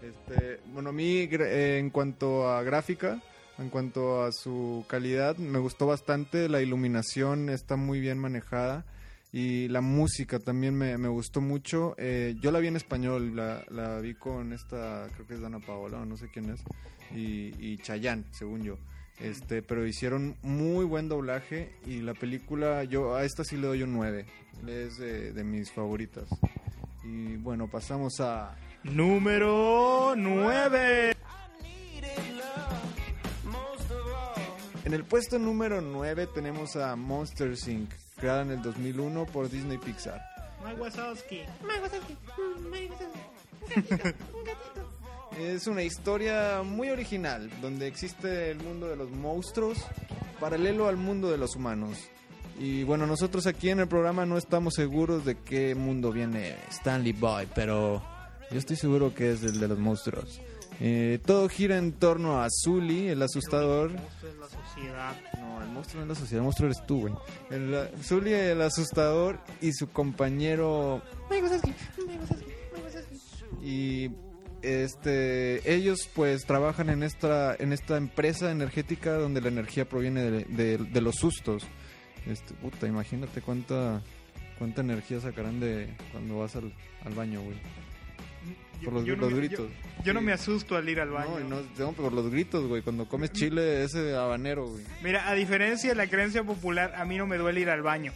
Este, 0.00 0.60
bueno, 0.66 0.90
a 0.90 0.92
mí 0.92 1.28
eh, 1.32 1.78
en 1.80 1.90
cuanto 1.90 2.48
a 2.48 2.62
gráfica, 2.62 3.20
en 3.58 3.70
cuanto 3.70 4.22
a 4.22 4.32
su 4.32 4.84
calidad, 4.88 5.36
me 5.36 5.58
gustó 5.58 5.86
bastante. 5.86 6.48
La 6.48 6.62
iluminación 6.62 7.48
está 7.48 7.76
muy 7.76 8.00
bien 8.00 8.18
manejada 8.18 8.84
y 9.32 9.68
la 9.68 9.80
música 9.80 10.38
también 10.38 10.74
me, 10.74 10.96
gustó 11.08 11.40
mucho. 11.40 11.94
Eh, 11.98 12.36
yo 12.40 12.50
la 12.50 12.60
vi 12.60 12.68
en 12.68 12.76
español, 12.76 13.34
la, 13.36 14.00
vi 14.00 14.14
con 14.14 14.52
esta, 14.52 15.08
creo 15.14 15.26
que 15.26 15.34
es 15.34 15.40
Dana 15.40 15.60
Paola 15.60 15.98
o 15.98 16.04
no 16.04 16.16
sé 16.16 16.28
quién 16.32 16.50
es, 16.50 16.62
y, 17.14 17.52
y 17.58 17.78
Chayanne, 17.78 18.24
según 18.30 18.62
yo. 18.62 18.78
Este, 19.20 19.62
pero 19.62 19.84
hicieron 19.84 20.36
muy 20.42 20.84
buen 20.84 21.08
doblaje 21.08 21.72
y 21.84 22.00
la 22.02 22.14
película, 22.14 22.84
yo 22.84 23.16
a 23.16 23.24
esta 23.24 23.42
sí 23.42 23.56
le 23.56 23.66
doy 23.66 23.82
un 23.82 23.92
9. 23.92 24.26
Es 24.68 24.98
de, 24.98 25.32
de 25.32 25.44
mis 25.44 25.72
favoritas. 25.72 26.28
Y 27.04 27.36
bueno, 27.36 27.68
pasamos 27.68 28.20
a... 28.20 28.56
Número 28.84 30.14
9. 30.16 31.17
En 34.88 34.94
el 34.94 35.04
puesto 35.04 35.38
número 35.38 35.82
9 35.82 36.28
tenemos 36.28 36.74
a 36.74 36.96
Monster 36.96 37.52
Inc., 37.66 37.90
creada 38.16 38.40
en 38.40 38.52
el 38.52 38.62
2001 38.62 39.26
por 39.26 39.50
Disney 39.50 39.76
Pixar. 39.76 40.18
Mike 40.64 40.80
Wazowski. 40.80 41.42
Es 45.38 45.66
una 45.66 45.82
historia 45.82 46.62
muy 46.64 46.88
original, 46.88 47.50
donde 47.60 47.86
existe 47.86 48.50
el 48.50 48.60
mundo 48.60 48.86
de 48.86 48.96
los 48.96 49.10
monstruos 49.10 49.76
paralelo 50.40 50.88
al 50.88 50.96
mundo 50.96 51.30
de 51.30 51.36
los 51.36 51.54
humanos. 51.54 52.08
Y 52.58 52.82
bueno, 52.84 53.06
nosotros 53.06 53.46
aquí 53.46 53.68
en 53.68 53.80
el 53.80 53.88
programa 53.88 54.24
no 54.24 54.38
estamos 54.38 54.72
seguros 54.72 55.22
de 55.26 55.36
qué 55.36 55.74
mundo 55.74 56.12
viene 56.12 56.56
Stanley 56.70 57.12
Boy, 57.12 57.46
pero 57.54 58.02
yo 58.50 58.58
estoy 58.58 58.76
seguro 58.76 59.14
que 59.14 59.32
es 59.32 59.42
el 59.42 59.60
de 59.60 59.68
los 59.68 59.78
monstruos. 59.78 60.40
Eh, 60.80 61.18
todo 61.26 61.48
gira 61.48 61.76
en 61.76 61.92
torno 61.92 62.40
a 62.40 62.46
Zully, 62.50 63.08
el 63.08 63.20
asustador. 63.22 63.90
Esto 63.90 64.28
es 64.28 64.36
la 64.36 64.48
sociedad. 64.48 65.16
No, 65.40 65.60
el 65.62 65.68
monstruo 65.70 66.04
no 66.04 66.12
es 66.12 66.18
la 66.18 66.22
sociedad, 66.22 66.40
el 66.40 66.44
monstruo 66.44 66.66
eres 66.70 66.86
tú, 66.86 67.00
güey. 67.00 67.14
El, 67.50 67.74
uh, 67.74 68.02
Zully, 68.02 68.32
el 68.32 68.62
asustador, 68.62 69.40
y 69.60 69.72
su 69.72 69.90
compañero. 69.90 71.02
Y 73.62 74.10
este 74.62 75.72
ellos 75.72 76.08
pues 76.14 76.44
trabajan 76.44 76.90
en 76.90 77.02
esta 77.04 77.54
en 77.58 77.72
esta 77.72 77.96
empresa 77.96 78.50
energética 78.50 79.12
donde 79.14 79.40
la 79.40 79.48
energía 79.48 79.88
proviene 79.88 80.22
de, 80.30 80.44
de- 80.44 80.78
de 80.78 81.00
los 81.00 81.16
sustos. 81.16 81.64
Este, 82.26 82.54
puta, 82.54 82.86
imagínate 82.86 83.40
cuánta 83.40 84.02
cuánta 84.58 84.80
energía 84.80 85.20
sacarán 85.20 85.60
de 85.60 85.88
cuando 86.12 86.38
vas 86.38 86.56
al, 86.56 86.72
al 87.04 87.14
baño, 87.14 87.40
güey. 87.42 87.56
Por 88.84 88.92
los, 88.92 89.04
Yo 89.04 89.16
no 89.16 89.22
los 89.22 89.32
me- 89.32 89.38
gritos. 89.38 89.68
Yo, 89.98 90.04
yo 90.04 90.14
no 90.14 90.20
me 90.20 90.32
asusto 90.32 90.76
al 90.76 90.88
ir 90.88 91.00
al 91.00 91.10
baño. 91.10 91.40
No, 91.48 91.60
no, 91.78 91.92
por 91.92 92.12
los 92.12 92.30
gritos, 92.30 92.66
güey. 92.68 92.80
Cuando 92.82 93.08
comes 93.08 93.32
chile, 93.32 93.82
ese 93.82 94.14
habanero, 94.14 94.68
güey. 94.68 94.84
Mira, 95.02 95.28
a 95.28 95.34
diferencia 95.34 95.90
de 95.90 95.96
la 95.96 96.06
creencia 96.06 96.44
popular, 96.44 96.94
a 96.96 97.04
mí 97.04 97.16
no 97.16 97.26
me 97.26 97.36
duele 97.38 97.60
ir 97.60 97.70
al 97.70 97.82
baño. 97.82 98.12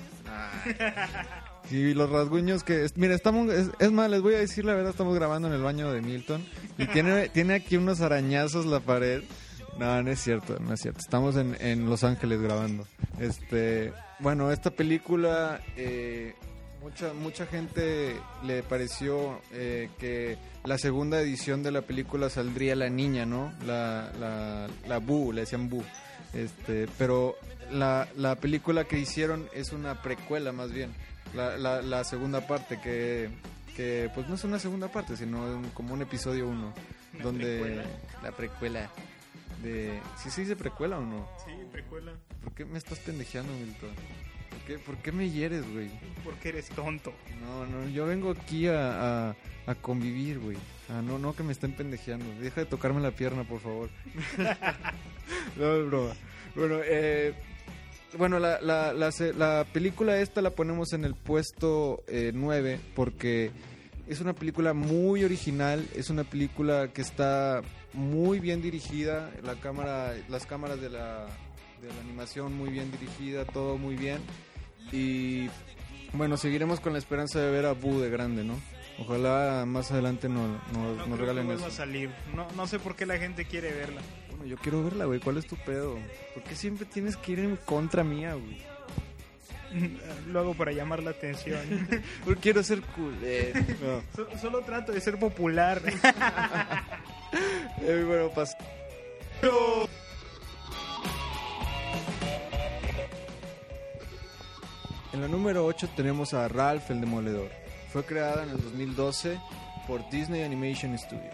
Y 1.71 1.95
los 1.95 2.11
rasguños 2.11 2.65
que... 2.65 2.87
mira, 2.97 3.15
estamos... 3.15 3.51
Es, 3.53 3.71
es 3.79 3.91
más, 3.93 4.11
les 4.11 4.21
voy 4.21 4.35
a 4.35 4.39
decir 4.39 4.65
la 4.65 4.75
verdad, 4.75 4.91
estamos 4.91 5.15
grabando 5.15 5.49
en 5.49 5.55
el 5.55 5.63
baño 5.63 5.91
de 5.93 6.03
Milton. 6.03 6.45
Y 6.79 6.87
tiene, 6.87 7.29
tiene 7.35 7.55
aquí 7.55 7.77
unos 7.77 8.01
arañazos 8.01 8.67
la 8.67 8.81
pared. 8.81 9.23
No, 9.79 10.03
no 10.03 10.11
es 10.11 10.21
cierto, 10.21 10.59
no 10.61 10.75
es 10.75 10.81
cierto. 10.81 11.01
Estamos 11.01 11.35
en, 11.37 11.57
en 11.61 11.89
Los 11.89 12.05
Ángeles 12.05 12.41
grabando. 12.41 12.87
Este... 13.19 13.93
Bueno, 14.19 14.53
esta 14.53 14.71
película... 14.71 15.61
eh, 15.77 16.35
mucha, 16.83 17.13
mucha 17.13 17.47
gente 17.47 18.17
le 18.45 18.63
pareció 18.63 19.41
eh, 19.53 19.89
que 19.99 20.37
la 20.65 20.79
segunda 20.79 21.21
edición 21.21 21.63
de 21.63 21.71
la 21.73 21.83
película 21.83 22.29
saldría 22.31 22.75
la 22.77 22.89
niña, 22.89 23.25
¿no? 23.27 23.53
La, 23.67 24.13
la, 24.19 24.69
la 24.87 24.99
Boo, 24.99 25.33
le 25.33 25.43
decían 25.43 25.69
Boo. 25.69 25.85
Este, 26.35 26.89
pero 26.99 27.37
la, 27.71 28.09
la 28.17 28.37
película 28.37 28.85
que 28.85 28.99
hicieron 28.99 29.49
es 29.53 29.73
una 29.73 30.03
precuela 30.03 30.53
más 30.53 30.73
bien. 30.73 30.93
La, 31.35 31.57
la, 31.57 31.81
la 31.83 32.05
segunda 32.05 32.47
parte 32.47 32.79
que, 32.81 33.31
que 33.77 34.11
pues 34.15 34.29
no 34.29 34.35
es 34.35 34.45
una 34.45 34.59
segunda 34.59 34.89
parte, 34.89 35.17
sino 35.17 35.43
un- 35.45 35.71
como 35.71 35.95
un 35.95 36.03
episodio 36.03 36.47
uno. 36.49 36.73
Una 37.15 37.23
donde 37.23 37.59
precuela. 37.61 37.85
la 38.23 38.33
precuela 38.33 38.91
de... 39.63 40.01
¿Sí 40.23 40.31
se 40.31 40.41
dice 40.43 40.57
precuela 40.57 40.99
o 40.99 41.03
no? 41.03 41.29
Sí, 41.45 41.53
precuela. 41.71 42.13
¿Por 42.43 42.55
qué 42.55 42.65
me 42.65 42.79
estás 42.79 42.99
pendejeando, 43.01 43.53
Milton? 43.53 43.91
¿Por 44.63 44.77
qué, 44.77 44.79
por 44.79 44.97
qué 44.99 45.13
me 45.13 45.29
hieres, 45.29 45.69
güey? 45.73 45.91
Porque 46.23 46.51
eres 46.51 46.69
tonto. 46.69 47.13
No, 47.41 47.67
no, 47.67 47.89
yo 47.89 48.07
vengo 48.07 48.31
aquí 48.31 48.69
a, 48.69 49.31
a, 49.31 49.37
a 49.67 49.75
convivir, 49.75 50.39
güey. 50.39 50.57
Ah, 50.89 51.03
no, 51.03 51.19
no 51.19 51.35
que 51.35 51.43
me 51.43 51.53
estén 51.53 51.73
pendejeando. 51.73 52.27
Deja 52.41 52.61
de 52.61 52.67
tocarme 52.67 53.01
la 53.01 53.11
pierna, 53.11 53.43
por 53.43 53.61
favor. 53.61 53.91
no, 55.57 55.77
es 55.77 55.87
broma. 55.87 56.13
Bueno, 56.55 56.77
eh, 56.85 57.35
bueno, 58.17 58.39
la, 58.39 58.61
la, 58.61 58.93
la, 58.93 59.11
la 59.37 59.67
película 59.73 60.19
esta 60.19 60.43
la 60.43 60.51
ponemos 60.51 60.93
en 60.93 61.05
el 61.05 61.15
puesto 61.15 62.05
9 62.09 62.79
porque 62.95 63.51
es 64.07 64.21
una 64.21 64.35
película 64.35 64.75
muy 64.75 65.25
original, 65.25 65.89
es 65.97 66.11
una 66.11 66.23
película 66.25 66.93
que 66.93 67.03
está 67.03 67.63
muy 67.95 68.39
bien 68.39 68.63
dirigida, 68.63 69.31
la 69.43 69.55
cámara, 69.57 70.15
las 70.29 70.47
cámaras 70.47 70.81
de 70.81 70.91
la, 70.91 71.27
de 71.81 71.89
la 71.89 72.01
animación 72.01 72.55
muy 72.55 72.71
bien 72.71 72.91
dirigida, 72.93 73.45
todo 73.45 73.77
muy 73.79 73.97
bien. 73.97 74.21
Y 74.91 75.49
bueno, 76.13 76.37
seguiremos 76.37 76.81
con 76.81 76.93
la 76.93 76.99
esperanza 76.99 77.39
de 77.41 77.51
ver 77.51 77.67
a 77.67 77.73
Boo 77.73 78.01
de 78.01 78.11
grande, 78.11 78.45
¿no? 78.45 78.59
Ojalá 78.99 79.65
más 79.67 79.91
adelante 79.91 80.29
No 80.29 80.59
nos 81.09 81.19
regalen 81.19 81.51
eso. 81.51 81.67
a 81.67 81.71
salir. 81.71 82.11
No, 82.35 82.47
no 82.57 82.67
sé 82.67 82.79
por 82.79 82.95
qué 82.95 83.07
la 83.07 83.17
gente 83.19 83.45
quiere 83.47 83.73
verla. 83.73 84.01
Bueno, 84.31 84.45
yo 84.45 84.57
quiero 84.57 84.83
verla, 84.85 85.07
güey. 85.07 85.19
¿Cuál 85.21 85.39
es 85.39 85.47
tu 85.47 85.57
pedo? 85.57 85.99
¿Por 86.35 86.43
qué 86.43 86.55
siempre 86.55 86.87
tienes 86.87 87.17
que 87.17 87.33
ir 87.33 87.39
en 87.41 87.57
contra 87.57 88.05
mía, 88.05 88.35
güey? 88.35 88.61
Lo 90.29 90.41
hago 90.41 90.53
para 90.55 90.73
llamar 90.73 91.03
la 91.03 91.11
atención. 91.13 91.61
Quiero 92.43 92.63
ser. 92.63 92.81
No. 92.81 94.03
So- 94.15 94.39
Solo 94.39 94.61
trato 94.61 94.93
de 94.93 95.01
ser 95.01 95.19
popular. 95.19 95.81
Eh, 97.81 98.05
bueno, 98.07 98.31
pas- 98.35 98.55
En 105.13 105.21
la 105.21 105.29
número 105.29 105.67
8 105.67 105.91
tenemos 105.95 106.33
a 106.33 106.49
Ralph 106.49 106.91
el 106.91 107.01
Demoledor. 107.01 107.51
Fue 107.93 108.03
creada 108.03 108.45
en 108.45 108.51
el 108.51 108.63
2012 108.63 109.39
por 109.87 110.09
Disney 110.09 110.43
Animation 110.43 110.97
Studio. 110.99 111.31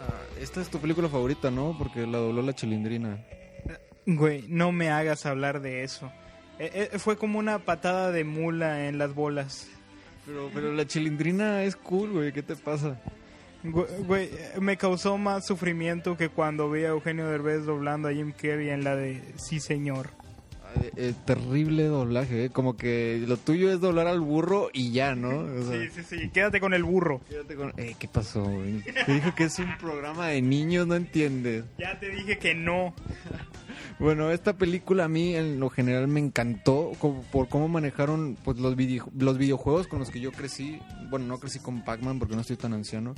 Ah, 0.00 0.20
esta 0.40 0.60
es 0.60 0.68
tu 0.68 0.80
película 0.80 1.08
favorita, 1.08 1.52
¿no? 1.52 1.76
Porque 1.78 2.04
la 2.04 2.18
dobló 2.18 2.42
la 2.42 2.52
chilindrina. 2.52 3.24
Güey, 4.06 4.44
no 4.48 4.72
me 4.72 4.90
hagas 4.90 5.24
hablar 5.24 5.60
de 5.60 5.84
eso. 5.84 6.10
Eh, 6.58 6.90
eh, 6.92 6.98
fue 6.98 7.16
como 7.16 7.38
una 7.38 7.60
patada 7.60 8.10
de 8.10 8.24
mula 8.24 8.88
en 8.88 8.98
las 8.98 9.14
bolas. 9.14 9.68
Pero, 10.26 10.50
pero 10.52 10.72
la 10.72 10.84
chilindrina 10.84 11.62
es 11.62 11.76
cool, 11.76 12.10
güey. 12.10 12.32
¿Qué 12.32 12.42
te 12.42 12.56
pasa? 12.56 13.00
Güey, 13.62 14.30
eh, 14.32 14.52
me 14.60 14.76
causó 14.76 15.16
más 15.16 15.46
sufrimiento 15.46 16.16
que 16.16 16.28
cuando 16.28 16.70
vi 16.70 16.84
a 16.84 16.88
Eugenio 16.88 17.28
Derbez 17.28 17.66
doblando 17.66 18.08
a 18.08 18.12
Jim 18.12 18.32
Carrey 18.32 18.70
en 18.70 18.82
la 18.82 18.96
de 18.96 19.22
Sí 19.36 19.60
Señor. 19.60 20.10
Eh, 20.96 21.14
terrible 21.24 21.84
doblaje, 21.84 22.46
¿eh? 22.46 22.50
Como 22.50 22.76
que 22.76 23.22
lo 23.26 23.36
tuyo 23.36 23.72
es 23.72 23.80
doblar 23.80 24.06
al 24.06 24.20
burro 24.20 24.70
y 24.72 24.92
ya, 24.92 25.14
¿no? 25.14 25.40
O 25.40 25.62
sea, 25.62 25.80
Sí, 25.80 25.88
sí, 26.02 26.02
sí, 26.18 26.30
quédate 26.30 26.60
con 26.60 26.74
el 26.74 26.84
burro. 26.84 27.20
quédate 27.28 27.54
con- 27.56 27.72
Eh, 27.76 27.94
¿qué 27.98 28.08
pasó, 28.08 28.42
güey? 28.44 28.82
Te 29.06 29.12
dijo 29.14 29.34
que 29.34 29.44
es 29.44 29.58
un 29.58 29.76
programa 29.78 30.28
de 30.28 30.42
niños, 30.42 30.86
no 30.86 30.94
entiendes. 30.96 31.64
Ya 31.78 31.98
te 31.98 32.08
dije 32.10 32.38
que 32.38 32.54
no. 32.54 32.94
Bueno, 33.98 34.30
esta 34.30 34.54
película 34.56 35.04
a 35.04 35.08
mí 35.08 35.34
en 35.36 35.60
lo 35.60 35.68
general 35.68 36.08
me 36.08 36.20
encantó 36.20 36.92
por 37.30 37.48
cómo 37.48 37.68
manejaron 37.68 38.36
pues 38.42 38.58
los, 38.58 38.74
video- 38.74 39.10
los 39.18 39.36
videojuegos 39.36 39.86
con 39.88 39.98
los 39.98 40.10
que 40.10 40.20
yo 40.20 40.32
crecí. 40.32 40.80
Bueno, 41.10 41.26
no 41.26 41.38
crecí 41.38 41.58
con 41.58 41.84
Pac-Man 41.84 42.18
porque 42.18 42.34
no 42.34 42.40
estoy 42.40 42.56
tan 42.56 42.72
anciano, 42.72 43.14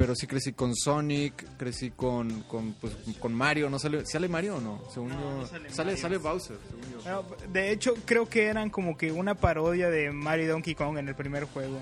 pero 0.00 0.14
sí 0.14 0.26
crecí 0.26 0.54
con 0.54 0.74
Sonic, 0.74 1.44
crecí 1.58 1.90
con, 1.90 2.40
con, 2.44 2.72
pues, 2.72 2.94
con 3.18 3.34
Mario. 3.34 3.68
¿No 3.68 3.78
sale, 3.78 4.06
¿Sale 4.06 4.28
Mario 4.30 4.56
o 4.56 4.60
no? 4.62 4.80
Según 4.94 5.10
No, 5.10 5.20
yo- 5.20 5.36
no 5.42 5.46
sale 5.46 5.68
sale, 5.70 5.90
Mario. 5.90 6.02
sale 6.02 6.16
Bowser, 6.16 6.56
según 6.70 6.90
yo. 6.90 7.02
Bueno, 7.02 7.52
De 7.52 7.70
hecho, 7.70 7.94
creo 8.06 8.26
que 8.26 8.46
eran 8.46 8.70
como 8.70 8.96
que 8.96 9.12
una 9.12 9.34
parodia 9.34 9.90
de 9.90 10.10
Mario 10.10 10.46
y 10.46 10.48
Donkey 10.48 10.74
Kong 10.74 10.96
en 10.96 11.08
el 11.08 11.14
primer 11.14 11.44
juego. 11.44 11.80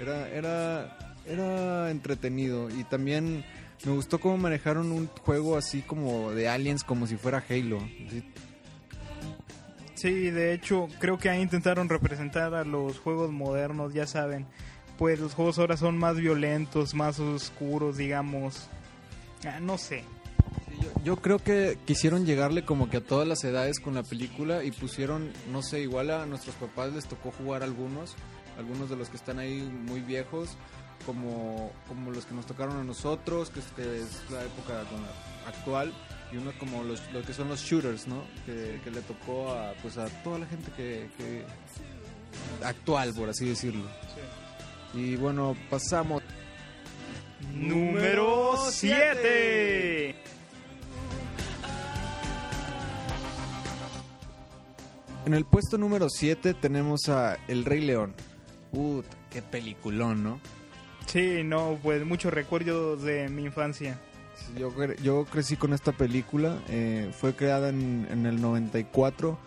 Era, 0.00 0.28
era, 0.30 0.98
era 1.24 1.90
entretenido 1.92 2.68
y 2.68 2.82
también 2.82 3.44
me 3.84 3.92
gustó 3.92 4.18
cómo 4.18 4.36
manejaron 4.36 4.90
un 4.90 5.06
juego 5.06 5.56
así 5.56 5.82
como 5.82 6.32
de 6.32 6.48
aliens 6.48 6.82
como 6.82 7.06
si 7.06 7.16
fuera 7.16 7.44
Halo. 7.48 7.78
Así, 8.08 8.24
Sí, 9.94 10.30
de 10.30 10.52
hecho, 10.52 10.88
creo 10.98 11.16
que 11.16 11.30
ahí 11.30 11.40
intentaron 11.40 11.88
representar 11.88 12.54
a 12.54 12.64
los 12.64 12.98
juegos 12.98 13.30
modernos, 13.30 13.94
ya 13.94 14.04
saben. 14.08 14.46
Pues 15.02 15.18
los 15.18 15.34
juegos 15.34 15.58
ahora 15.58 15.76
son 15.76 15.98
más 15.98 16.16
violentos, 16.16 16.94
más 16.94 17.18
oscuros, 17.18 17.96
digamos. 17.96 18.68
Ah, 19.44 19.58
no 19.58 19.76
sé. 19.76 20.04
Yo, 21.02 21.16
creo 21.16 21.40
que 21.40 21.76
quisieron 21.84 22.24
llegarle 22.24 22.64
como 22.64 22.88
que 22.88 22.98
a 22.98 23.00
todas 23.00 23.26
las 23.26 23.42
edades 23.42 23.80
con 23.80 23.96
la 23.96 24.04
película 24.04 24.62
y 24.62 24.70
pusieron, 24.70 25.32
no 25.50 25.60
sé, 25.60 25.80
igual 25.80 26.12
a 26.12 26.24
nuestros 26.24 26.54
papás 26.54 26.92
les 26.92 27.08
tocó 27.08 27.32
jugar 27.32 27.64
algunos, 27.64 28.14
algunos 28.56 28.90
de 28.90 28.94
los 28.94 29.08
que 29.08 29.16
están 29.16 29.40
ahí 29.40 29.62
muy 29.62 30.02
viejos, 30.02 30.50
como, 31.04 31.72
como 31.88 32.12
los 32.12 32.24
que 32.24 32.34
nos 32.36 32.46
tocaron 32.46 32.76
a 32.76 32.84
nosotros, 32.84 33.50
que 33.50 33.58
es, 33.58 33.66
que 33.74 34.02
es 34.02 34.30
la 34.30 34.44
época 34.44 34.84
actual, 35.48 35.92
y 36.30 36.36
uno 36.36 36.52
como 36.60 36.84
los, 36.84 37.02
lo 37.12 37.22
que 37.22 37.34
son 37.34 37.48
los 37.48 37.60
shooters, 37.60 38.06
¿no? 38.06 38.22
Que, 38.46 38.80
que 38.84 38.90
le 38.92 39.00
tocó 39.00 39.50
a, 39.50 39.72
pues 39.82 39.98
a 39.98 40.06
toda 40.22 40.38
la 40.38 40.46
gente 40.46 40.70
que, 40.76 41.10
que 41.18 41.44
actual, 42.64 43.12
por 43.14 43.28
así 43.28 43.48
decirlo. 43.48 43.84
Y 44.94 45.16
bueno, 45.16 45.56
pasamos. 45.70 46.22
Número 47.54 48.56
7. 48.70 50.14
En 55.24 55.34
el 55.34 55.44
puesto 55.44 55.78
número 55.78 56.08
7 56.08 56.54
tenemos 56.54 57.08
a 57.08 57.38
El 57.48 57.64
Rey 57.64 57.80
León. 57.80 58.14
Puta, 58.72 59.08
qué 59.30 59.40
peliculón, 59.42 60.22
¿no? 60.22 60.40
Sí, 61.06 61.42
no, 61.44 61.78
pues 61.82 62.04
muchos 62.04 62.32
recuerdos 62.32 63.02
de 63.02 63.28
mi 63.28 63.44
infancia. 63.44 63.98
Yo, 64.58 64.72
yo 65.02 65.24
crecí 65.24 65.56
con 65.56 65.72
esta 65.72 65.92
película, 65.92 66.58
eh, 66.68 67.12
fue 67.18 67.34
creada 67.34 67.68
en, 67.68 68.08
en 68.10 68.26
el 68.26 68.40
94 68.40 69.38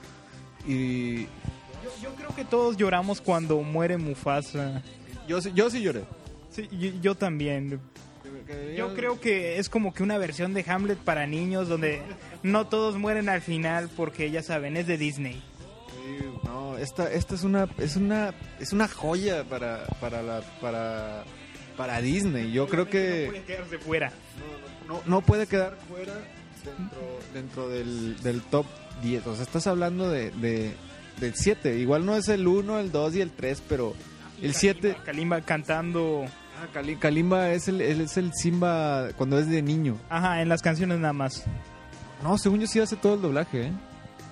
y 0.66 1.24
Yo, 1.24 1.28
yo 2.02 2.16
creo 2.16 2.36
que 2.36 2.46
todos 2.46 2.78
lloramos 2.78 3.20
cuando 3.20 3.60
muere 3.62 3.98
Mufasa. 3.98 4.82
Yo, 5.28 5.42
sí- 5.42 5.52
yo 5.56 5.70
sí 5.70 5.82
lloré. 5.82 6.04
Sí, 6.52 6.68
yo, 6.72 6.90
yo 7.02 7.16
también. 7.16 7.80
Yo 8.76 8.94
creo 8.96 9.20
que 9.20 9.60
es 9.60 9.70
como 9.70 9.94
que 9.94 10.04
una 10.04 10.18
versión 10.18 10.54
de 10.54 10.64
Hamlet 10.68 10.98
para 11.00 11.26
niños 11.28 11.68
donde 11.68 12.02
no 12.44 12.68
todos 12.68 12.98
mueren 12.98 13.30
al 13.30 13.42
final 13.42 13.90
porque 13.96 14.30
ya 14.32 14.42
saben, 14.44 14.78
es 14.78 14.88
de 14.88 14.98
Disney. 14.98 15.42
Sí, 15.90 16.26
No, 16.44 16.78
esta, 16.78 17.12
esta 17.12 17.36
es 17.36 17.44
una 17.44 17.68
es 17.78 17.96
una 17.96 18.34
es 18.60 18.74
una 18.74 18.88
joya 18.88 19.44
para 19.46 19.86
para 20.00 20.22
la 20.22 20.42
para 20.62 21.24
para 21.78 22.02
Disney. 22.02 22.52
Yo 22.52 22.68
creo 22.68 22.86
No 22.86 22.90
que 22.92 23.26
puede 23.30 23.44
quedarse 23.44 23.78
fuera. 23.80 24.12
no, 24.88 25.02
no 25.06 25.22
puede 25.22 25.48
quedar 25.48 25.78
fuera 25.90 26.14
dentro, 26.64 27.20
dentro 27.34 27.70
del, 27.70 28.22
del 28.22 28.42
top 28.42 28.66
10. 29.02 29.28
O 29.28 29.36
sea, 29.36 29.44
estás 29.44 29.68
hablando 29.68 30.10
de, 30.10 30.32
de 30.32 30.74
del 31.20 31.34
7. 31.36 31.78
Igual 31.80 32.06
no 32.06 32.16
es 32.16 32.28
el 32.30 32.48
1, 32.48 32.80
el 32.80 32.92
2 32.92 33.16
y 33.16 33.22
el 33.22 33.32
3, 33.32 33.62
pero 33.68 33.94
el 34.42 34.54
7 34.54 34.98
Kalimba 35.06 35.42
cantando, 35.42 36.26
Ah, 36.58 36.68
Kali- 36.74 36.96
Kalimba 36.96 37.50
es 37.52 37.68
el, 37.68 37.82
es 37.82 38.16
el 38.18 38.32
Simba 38.34 39.10
cuando 39.18 39.38
es 39.38 39.50
de 39.50 39.62
niño. 39.62 39.98
ajá, 40.10 40.42
en 40.42 40.48
las 40.50 40.62
canciones 40.62 41.00
nada 41.00 41.14
más. 41.14 41.44
No, 42.24 42.38
según 42.38 42.62
yo 42.62 42.68
sí 42.68 42.80
hace 42.80 42.96
todo 42.96 43.16
el 43.16 43.22
doblaje, 43.22 43.68
¿eh? 43.68 43.72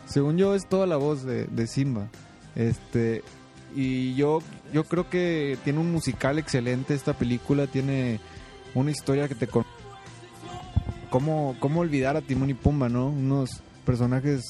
Según 0.06 0.38
yo 0.38 0.56
es 0.56 0.68
toda 0.68 0.86
la 0.88 0.96
voz 0.98 1.24
de, 1.24 1.46
de 1.48 1.68
Simba. 1.68 2.08
Este, 2.56 3.24
y 3.76 4.16
yo, 4.16 4.40
yo 4.72 4.84
creo 4.86 5.10
que 5.10 5.58
tiene 5.66 5.80
un 5.80 5.92
musical 5.92 6.40
excelente 6.40 6.94
esta 6.94 7.14
película, 7.14 7.68
tiene 7.68 8.20
una 8.74 8.92
historia 8.92 9.28
que 9.28 9.36
te... 9.36 9.48
con- 9.48 9.66
¿Cómo, 11.10 11.56
cómo 11.60 11.82
olvidar 11.82 12.16
a 12.18 12.22
Timón 12.22 12.50
y 12.50 12.54
Pumba, 12.54 12.90
no? 12.90 13.08
Unos 13.08 13.62
personajes 13.86 14.42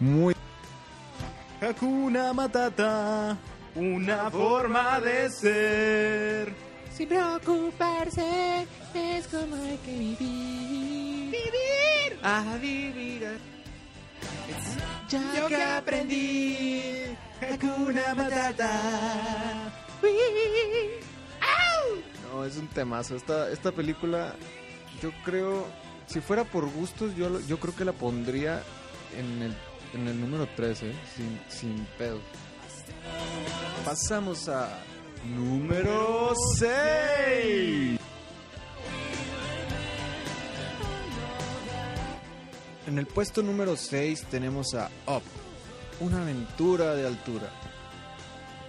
muy... 0.00 0.34
Hakuna 1.60 2.32
Matata, 2.34 3.36
una 3.74 4.30
forma 4.30 5.00
de 5.00 5.30
ser. 5.30 6.54
Sin 6.92 7.08
preocuparse, 7.08 8.66
es 8.94 9.26
como 9.26 9.56
hay 9.56 9.78
que 9.78 9.92
vivir. 9.92 11.30
Vivir. 11.30 12.18
A 12.22 12.56
vivir. 12.60 13.38
Ya 15.08 15.34
Yo 15.36 15.48
que 15.48 15.62
aprendí. 15.62 17.04
Hakuna 17.40 18.14
Matata. 18.14 18.80
No, 22.32 22.44
es 22.44 22.56
un 22.56 22.68
temazo. 22.68 23.16
Esta, 23.16 23.50
esta 23.50 23.72
película, 23.72 24.34
yo 25.02 25.10
creo, 25.24 25.66
si 26.06 26.20
fuera 26.20 26.44
por 26.44 26.68
gustos, 26.70 27.14
yo, 27.16 27.40
yo 27.40 27.58
creo 27.58 27.74
que 27.74 27.84
la 27.84 27.92
pondría 27.92 28.62
en 29.16 29.42
el, 29.42 29.54
en 29.94 30.08
el 30.08 30.20
número 30.20 30.46
13, 30.54 30.92
sin, 31.16 31.40
sin 31.48 31.86
pedo. 31.98 32.20
Pasamos 33.84 34.48
a 34.48 34.78
número 35.24 36.32
6. 36.58 38.00
En 42.86 42.98
el 42.98 43.06
puesto 43.06 43.42
número 43.42 43.76
6 43.76 44.24
tenemos 44.30 44.74
a 44.74 44.90
Up, 45.06 45.22
una 46.00 46.22
aventura 46.22 46.94
de 46.94 47.06
altura. 47.06 47.50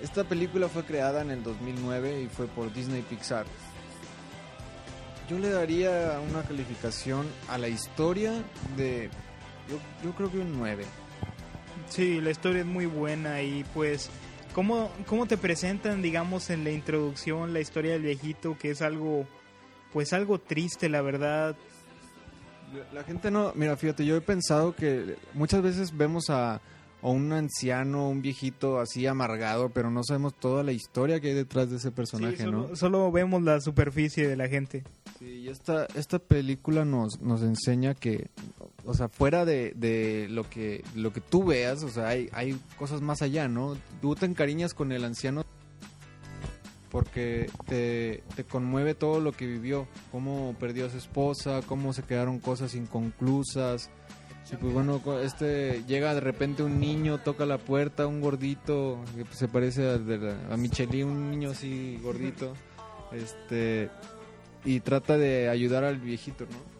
Esta 0.01 0.23
película 0.23 0.69
fue 0.69 0.83
creada 0.83 1.21
en 1.21 1.31
el 1.31 1.43
2009 1.43 2.21
y 2.21 2.27
fue 2.27 2.47
por 2.47 2.73
Disney 2.73 3.01
Pixar. 3.01 3.45
Yo 5.29 5.39
le 5.39 5.49
daría 5.49 6.19
una 6.29 6.43
calificación 6.43 7.27
a 7.49 7.57
la 7.57 7.67
historia 7.67 8.33
de... 8.77 9.09
Yo, 9.69 9.77
yo 10.03 10.15
creo 10.15 10.31
que 10.31 10.39
un 10.39 10.57
9. 10.57 10.85
Sí, 11.89 12.21
la 12.21 12.31
historia 12.31 12.61
es 12.61 12.67
muy 12.67 12.85
buena 12.85 13.41
y 13.41 13.63
pues 13.73 14.09
cómo, 14.55 14.89
cómo 15.05 15.25
te 15.25 15.37
presentan, 15.37 16.01
digamos, 16.01 16.49
en 16.49 16.63
la 16.63 16.71
introducción 16.71 17.51
la 17.53 17.59
historia 17.59 17.91
del 17.91 18.03
viejito, 18.03 18.57
que 18.57 18.71
es 18.71 18.81
algo, 18.81 19.27
pues 19.91 20.13
algo 20.13 20.39
triste, 20.39 20.87
la 20.87 21.01
verdad. 21.01 21.57
La 22.93 23.03
gente 23.03 23.29
no, 23.31 23.51
mira, 23.53 23.75
fíjate, 23.75 24.05
yo 24.05 24.15
he 24.15 24.21
pensado 24.21 24.73
que 24.73 25.17
muchas 25.33 25.61
veces 25.61 25.95
vemos 25.95 26.29
a, 26.29 26.55
a 26.55 26.61
un 27.01 27.33
anciano, 27.33 28.09
un 28.09 28.21
viejito 28.21 28.79
así 28.79 29.05
amargado, 29.05 29.69
pero 29.69 29.91
no 29.91 30.03
sabemos 30.05 30.33
toda 30.33 30.63
la 30.63 30.71
historia 30.71 31.19
que 31.19 31.27
hay 31.27 31.33
detrás 31.33 31.69
de 31.69 31.75
ese 31.75 31.91
personaje, 31.91 32.37
Sí, 32.37 32.43
solo, 32.43 32.67
¿no? 32.69 32.75
solo 32.77 33.11
vemos 33.11 33.43
la 33.43 33.59
superficie 33.59 34.25
de 34.25 34.37
la 34.37 34.47
gente. 34.47 34.83
Y 35.25 35.49
esta, 35.49 35.87
esta 35.95 36.19
película 36.19 36.85
nos, 36.85 37.19
nos 37.19 37.41
enseña 37.41 37.95
que, 37.95 38.29
o 38.85 38.93
sea, 38.93 39.09
fuera 39.09 39.43
de, 39.43 39.73
de 39.75 40.27
lo 40.29 40.47
que 40.47 40.83
lo 40.93 41.11
que 41.11 41.21
tú 41.21 41.43
veas, 41.43 41.83
o 41.83 41.89
sea, 41.89 42.09
hay, 42.09 42.29
hay 42.31 42.59
cosas 42.77 43.01
más 43.01 43.21
allá, 43.21 43.47
¿no? 43.47 43.75
Tú 44.01 44.15
te 44.15 44.27
encariñas 44.27 44.73
con 44.73 44.91
el 44.91 45.03
anciano 45.03 45.43
porque 46.91 47.49
te, 47.67 48.23
te 48.35 48.43
conmueve 48.43 48.93
todo 48.93 49.19
lo 49.19 49.31
que 49.31 49.47
vivió, 49.47 49.87
cómo 50.11 50.55
perdió 50.59 50.85
a 50.85 50.89
su 50.89 50.97
esposa, 50.97 51.61
cómo 51.65 51.91
se 51.91 52.03
quedaron 52.03 52.39
cosas 52.39 52.75
inconclusas. 52.75 53.89
Y 54.51 54.57
pues 54.57 54.73
bueno, 54.73 55.01
este 55.23 55.83
llega 55.87 56.13
de 56.13 56.21
repente 56.21 56.61
un 56.61 56.79
niño, 56.79 57.17
toca 57.17 57.47
la 57.47 57.57
puerta, 57.57 58.05
un 58.05 58.21
gordito, 58.21 59.03
que 59.15 59.25
pues 59.25 59.37
se 59.37 59.47
parece 59.47 59.89
a, 59.89 60.53
a 60.53 60.57
Micheli, 60.57 61.01
un 61.01 61.31
niño 61.31 61.49
así 61.49 61.99
gordito, 62.03 62.53
este 63.11 63.89
y 64.65 64.79
trata 64.81 65.17
de 65.17 65.47
ayudar 65.49 65.83
al 65.83 65.97
viejito, 65.99 66.45
¿no? 66.45 66.75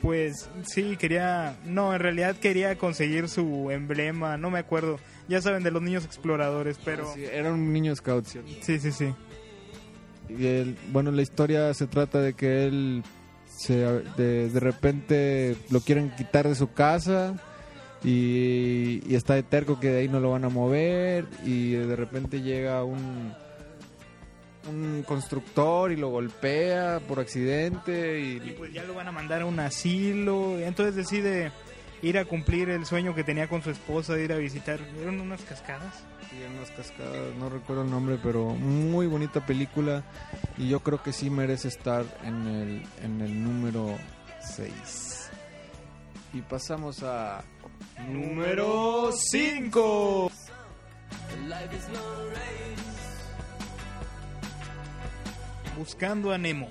Pues 0.00 0.48
sí, 0.64 0.96
quería, 0.96 1.56
no, 1.64 1.94
en 1.94 2.00
realidad 2.00 2.34
quería 2.36 2.76
conseguir 2.76 3.28
su 3.28 3.70
emblema, 3.70 4.36
no 4.36 4.50
me 4.50 4.58
acuerdo. 4.58 4.98
Ya 5.28 5.40
saben 5.40 5.62
de 5.62 5.70
los 5.70 5.80
niños 5.80 6.04
exploradores, 6.04 6.78
pero 6.84 7.12
Sí, 7.14 7.24
era 7.24 7.52
un 7.52 7.72
niño 7.72 7.94
scout, 7.94 8.26
¿cierto? 8.26 8.50
sí, 8.62 8.80
sí, 8.80 8.90
sí. 8.90 9.14
Y 10.28 10.46
él, 10.46 10.76
bueno, 10.90 11.12
la 11.12 11.22
historia 11.22 11.72
se 11.74 11.86
trata 11.86 12.20
de 12.20 12.34
que 12.34 12.64
él 12.66 13.04
se, 13.46 13.74
de, 14.16 14.48
de 14.48 14.60
repente 14.60 15.56
lo 15.70 15.80
quieren 15.80 16.10
quitar 16.16 16.48
de 16.48 16.54
su 16.56 16.72
casa 16.72 17.34
y, 18.02 19.02
y 19.06 19.14
está 19.14 19.34
de 19.34 19.42
terco 19.44 19.78
que 19.78 19.90
de 19.90 20.00
ahí 20.00 20.08
no 20.08 20.18
lo 20.18 20.32
van 20.32 20.44
a 20.44 20.48
mover 20.48 21.26
y 21.44 21.72
de 21.72 21.94
repente 21.94 22.40
llega 22.42 22.82
un 22.82 23.34
un 24.68 25.02
constructor 25.06 25.92
y 25.92 25.96
lo 25.96 26.10
golpea 26.10 27.00
por 27.08 27.20
accidente 27.20 28.20
Y 28.20 28.36
y 28.36 28.54
pues 28.56 28.72
ya 28.72 28.84
lo 28.84 28.94
van 28.94 29.08
a 29.08 29.12
mandar 29.12 29.42
a 29.42 29.46
un 29.46 29.58
asilo, 29.60 30.58
entonces 30.58 30.94
decide 30.94 31.52
ir 32.02 32.18
a 32.18 32.24
cumplir 32.24 32.68
el 32.68 32.84
sueño 32.84 33.14
que 33.14 33.24
tenía 33.24 33.48
con 33.48 33.62
su 33.62 33.70
esposa 33.70 34.14
de 34.14 34.24
ir 34.24 34.32
a 34.32 34.36
visitar, 34.36 34.80
eran 35.00 35.20
unas 35.20 35.42
cascadas. 35.42 36.04
en 36.32 36.56
unas 36.56 36.70
cascadas, 36.70 37.34
no 37.38 37.48
recuerdo 37.48 37.82
el 37.82 37.90
nombre, 37.90 38.18
pero 38.22 38.50
muy 38.50 39.06
bonita 39.06 39.44
película 39.46 40.02
y 40.58 40.68
yo 40.68 40.80
creo 40.80 41.02
que 41.02 41.12
sí 41.12 41.30
merece 41.30 41.68
estar 41.68 42.04
en 42.24 42.46
el, 42.46 42.82
en 43.02 43.20
el 43.20 43.42
número 43.42 43.96
6. 44.40 45.30
Y 46.34 46.40
pasamos 46.40 47.02
a 47.02 47.44
número 48.08 49.10
5. 49.12 50.30
Buscando 55.76 56.32
a 56.32 56.38
Nemo. 56.38 56.68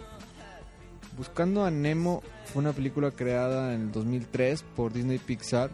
Buscando 1.17 1.65
a 1.65 1.71
Nemo 1.71 2.21
fue 2.45 2.61
una 2.61 2.73
película 2.73 3.11
creada 3.11 3.73
en 3.73 3.81
el 3.81 3.91
2003 3.91 4.63
por 4.75 4.93
Disney 4.93 5.17
Pixar 5.17 5.71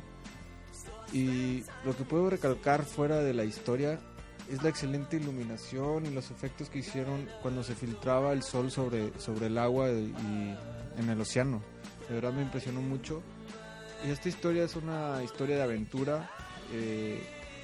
y 1.13 1.63
lo 1.85 1.95
que 1.95 2.03
puedo 2.03 2.29
recalcar 2.29 2.83
fuera 2.83 3.17
de 3.17 3.33
la 3.33 3.43
historia 3.43 3.99
es 4.49 4.63
la 4.63 4.69
excelente 4.69 5.17
iluminación 5.17 6.05
y 6.05 6.09
los 6.09 6.31
efectos 6.31 6.69
que 6.69 6.79
hicieron 6.79 7.27
cuando 7.41 7.63
se 7.63 7.75
filtraba 7.75 8.31
el 8.33 8.43
sol 8.43 8.71
sobre, 8.71 9.11
sobre 9.19 9.47
el 9.47 9.57
agua 9.57 9.89
y 9.89 10.57
en 10.97 11.09
el 11.09 11.19
océano. 11.19 11.61
De 12.07 12.15
verdad 12.15 12.33
me 12.33 12.41
impresionó 12.41 12.81
mucho. 12.81 13.21
Y 14.05 14.11
esta 14.11 14.29
historia 14.29 14.63
es 14.63 14.75
una 14.75 15.21
historia 15.23 15.57
de 15.57 15.63
aventura. 15.63 16.29
eh, 16.73 17.21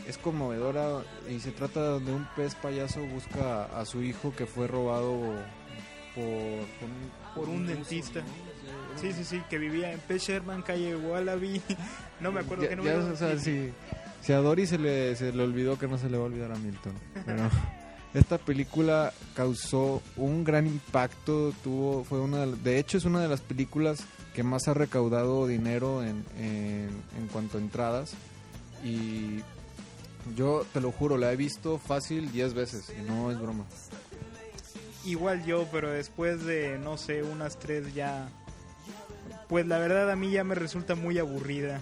es 0.08 0.18
conmovedora 0.18 1.04
y 1.30 1.40
se 1.40 1.52
trata 1.52 2.00
de 2.00 2.12
un 2.12 2.28
pez 2.36 2.56
payaso 2.56 3.02
busca 3.06 3.66
a 3.66 3.86
su 3.86 4.02
hijo 4.04 4.34
que 4.36 4.46
fue 4.46 4.68
robado 4.68 5.18
por, 6.16 6.24
por 6.80 6.90
un, 6.90 7.12
Por 7.36 7.50
un 7.50 7.62
buzo, 7.64 7.74
dentista. 7.74 8.20
¿no? 8.20 9.00
Sí, 9.02 9.12
sí, 9.14 9.24
sí, 9.24 9.42
que 9.50 9.58
vivía 9.58 9.92
en 9.92 10.00
P. 10.00 10.18
Sherman, 10.20 10.62
calle 10.62 10.96
Wallaby. 10.96 11.62
No 12.20 12.32
me 12.32 12.40
acuerdo 12.42 12.64
Ya- 12.64 12.70
qué 12.70 12.76
ya, 12.76 12.82
número. 12.94 13.14
o 13.14 13.16
sea, 13.16 13.38
Sí, 13.40 13.44
si, 13.44 13.74
si 14.22 14.34
a 14.34 14.38
Dory 14.38 14.68
se 14.68 14.78
le, 14.78 15.16
se 15.16 15.34
le 15.34 15.44
olvidó 15.44 15.78
que 15.80 15.88
no 15.88 15.98
se 15.98 16.10
le 16.10 16.18
va 16.18 16.24
a 16.24 16.28
olvidar 16.28 16.52
a 16.52 16.56
Milton. 16.56 16.94
Pero 17.26 17.50
esta 18.14 18.38
película 18.38 19.12
causó 19.36 20.02
un 20.16 20.44
gran 20.44 20.68
impacto. 20.68 21.54
Tuvo, 21.64 22.04
fue 22.04 22.20
una, 22.22 22.46
de- 22.46 22.56
de 22.58 22.78
hecho, 22.80 22.98
es 22.98 23.06
una 23.06 23.20
de 23.22 23.28
las 23.28 23.42
películas 23.42 24.06
que 24.36 24.44
más 24.44 24.68
ha 24.68 24.74
recaudado 24.74 25.48
dinero 25.48 26.04
en, 26.04 26.24
en, 26.38 26.90
en 27.18 27.28
cuanto 27.32 27.58
a 27.58 27.62
entradas. 27.62 28.14
Y 28.86 29.40
yo 30.36 30.66
te 30.74 30.82
lo 30.82 30.92
juro, 30.92 31.18
la 31.18 31.32
he 31.32 31.36
visto 31.36 31.78
fácil 31.78 32.32
10 32.32 32.54
veces. 32.54 32.94
Y 32.98 33.02
no 33.02 33.32
es 33.32 33.40
broma. 33.40 33.66
Igual 35.06 35.46
yo, 35.46 35.68
pero 35.72 35.90
después 35.90 36.46
de, 36.46 36.78
no 36.80 36.98
sé, 36.98 37.24
unas 37.24 37.60
tres 37.60 37.94
ya... 37.94 38.30
Pues 39.50 39.68
la 39.68 39.78
verdad 39.78 40.10
a 40.10 40.16
mí 40.16 40.32
ya 40.32 40.44
me 40.44 40.56
resulta 40.56 40.96
muy 40.96 41.20
aburrida. 41.20 41.82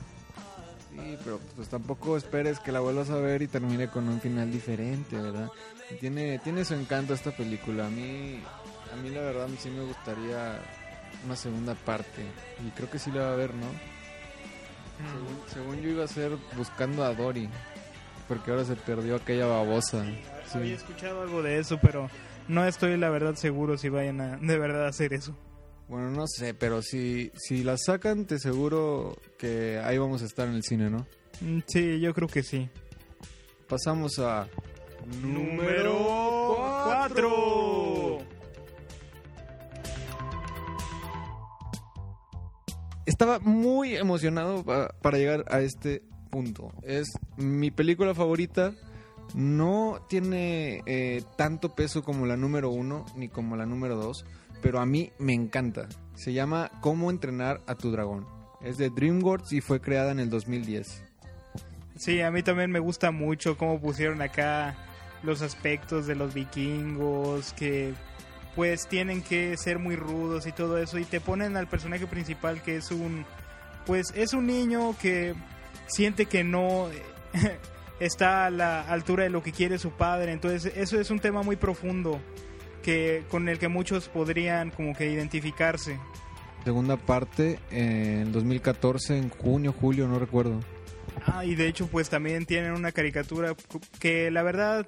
Sí, 0.90 1.18
pero 1.24 1.40
pues 1.56 1.70
tampoco 1.70 2.18
esperes 2.18 2.60
que 2.60 2.72
la 2.72 2.80
vuelvas 2.80 3.10
a 3.10 3.16
ver 3.16 3.42
y 3.42 3.48
termine 3.48 3.88
con 3.88 4.10
un 4.10 4.20
final 4.20 4.52
diferente, 4.52 5.16
¿verdad? 5.16 5.50
Y 5.90 5.96
Tiene, 5.96 6.40
tiene 6.40 6.66
su 6.66 6.74
encanto 6.74 7.14
esta 7.14 7.32
película. 7.32 7.88
A 7.88 7.90
mí, 7.90 8.42
a 8.92 8.96
mí 9.02 9.10
la 9.10 9.22
verdad 9.22 9.48
sí 9.60 9.70
me 9.70 9.84
gustaría 9.84 10.60
una 11.26 11.36
segunda 11.36 11.76
parte. 11.76 12.24
Y 12.66 12.72
creo 12.72 12.90
que 12.90 13.00
sí 13.00 13.12
la 13.12 13.22
va 13.22 13.34
a 13.34 13.38
ver, 13.38 13.54
¿no? 13.54 13.68
Según, 15.12 15.42
según 15.54 15.82
yo 15.82 15.90
iba 15.90 16.04
a 16.04 16.08
ser 16.08 16.36
buscando 16.58 17.04
a 17.04 17.14
Dory. 17.14 17.50
Porque 18.32 18.50
ahora 18.52 18.64
se 18.64 18.78
perdió 18.78 19.18
aquella 19.18 19.46
babosa. 19.46 20.06
Sí. 20.50 20.58
Había 20.58 20.76
escuchado 20.76 21.22
algo 21.24 21.44
de 21.44 21.60
eso, 21.60 21.80
pero 21.82 22.10
no 22.48 22.66
estoy 22.66 22.96
la 22.96 23.10
verdad 23.10 23.36
seguro 23.36 23.78
si 23.78 23.90
vayan 23.90 24.22
a 24.22 24.38
de 24.38 24.58
verdad 24.58 24.88
hacer 24.88 25.12
eso. 25.12 25.36
Bueno, 25.90 26.12
no 26.12 26.26
sé, 26.28 26.54
pero 26.54 26.82
si, 26.82 27.30
si 27.36 27.62
la 27.66 27.76
sacan, 27.78 28.24
te 28.26 28.40
seguro 28.40 29.18
que 29.38 29.82
ahí 29.84 29.98
vamos 29.98 30.22
a 30.22 30.26
estar 30.26 30.48
en 30.48 30.54
el 30.54 30.64
cine, 30.64 30.90
¿no? 30.90 31.06
Mm, 31.42 31.60
Sí, 31.68 32.00
yo 32.00 32.14
creo 32.14 32.30
que 32.30 32.42
sí. 32.42 32.70
Pasamos 33.68 34.18
a... 34.20 34.48
Número 35.22 35.94
cuatro. 36.86 38.20
Estaba 43.06 43.40
muy 43.40 43.96
emocionado 43.96 44.64
pa- 44.64 44.94
para 45.02 45.18
llegar 45.18 45.44
a 45.50 45.60
este 45.62 46.04
punto. 46.32 46.72
Es 46.82 47.12
mi 47.38 47.70
película 47.70 48.16
favorita. 48.16 48.74
No 49.36 50.00
tiene 50.10 50.82
eh, 50.86 51.24
tanto 51.38 51.76
peso 51.76 52.04
como 52.04 52.26
la 52.26 52.36
número 52.36 52.70
uno 52.70 53.06
ni 53.16 53.30
como 53.30 53.56
la 53.56 53.66
número 53.66 53.96
dos, 53.96 54.26
pero 54.62 54.80
a 54.80 54.86
mí 54.86 55.12
me 55.20 55.34
encanta. 55.34 55.88
Se 56.16 56.34
llama 56.34 56.72
Cómo 56.82 57.12
entrenar 57.12 57.62
a 57.68 57.76
tu 57.76 57.92
dragón. 57.92 58.26
Es 58.62 58.78
de 58.78 58.90
DreamWorks 58.90 59.54
y 59.54 59.62
fue 59.62 59.80
creada 59.80 60.12
en 60.12 60.20
el 60.20 60.30
2010. 60.30 61.04
Sí, 61.98 62.22
a 62.22 62.32
mí 62.32 62.42
también 62.42 62.72
me 62.72 62.80
gusta 62.80 63.12
mucho 63.12 63.58
cómo 63.58 63.80
pusieron 63.80 64.22
acá 64.22 64.76
los 65.24 65.42
aspectos 65.42 66.08
de 66.08 66.16
los 66.16 66.34
vikingos, 66.34 67.54
que 67.54 67.94
pues 68.56 68.88
tienen 68.88 69.22
que 69.22 69.56
ser 69.56 69.80
muy 69.80 69.96
rudos 69.96 70.46
y 70.48 70.52
todo 70.52 70.78
eso, 70.78 70.98
y 70.98 71.06
te 71.06 71.22
ponen 71.22 71.56
al 71.58 71.68
personaje 71.68 72.08
principal 72.08 72.62
que 72.62 72.78
es 72.78 72.92
un, 72.92 73.26
pues 73.86 74.12
es 74.16 74.34
un 74.34 74.48
niño 74.48 74.96
que 75.00 75.36
siente 75.92 76.26
que 76.26 76.44
no 76.44 76.90
está 78.00 78.46
a 78.46 78.50
la 78.50 78.82
altura 78.82 79.24
de 79.24 79.30
lo 79.30 79.44
que 79.44 79.52
quiere 79.52 79.78
su 79.78 79.92
padre, 79.92 80.32
entonces 80.32 80.74
eso 80.76 81.00
es 81.00 81.12
un 81.12 81.20
tema 81.20 81.44
muy 81.44 81.56
profundo 81.56 82.20
que 82.82 83.24
con 83.30 83.48
el 83.48 83.60
que 83.60 83.68
muchos 83.68 84.10
podrían 84.10 84.72
como 84.72 84.96
que 84.96 85.12
identificarse. 85.12 86.00
Segunda 86.64 86.98
parte 86.98 87.60
en 87.72 88.22
el 88.22 88.32
2014, 88.32 89.18
en 89.18 89.30
junio, 89.30 89.74
julio, 89.74 90.08
no 90.08 90.20
recuerdo. 90.20 90.60
Ah, 91.26 91.46
y 91.46 91.56
de 91.56 91.68
hecho, 91.68 91.88
pues 91.88 92.10
también 92.10 92.46
tienen 92.46 92.72
una 92.72 92.92
caricatura 92.92 93.56
que 94.00 94.32
la 94.32 94.44
verdad 94.44 94.86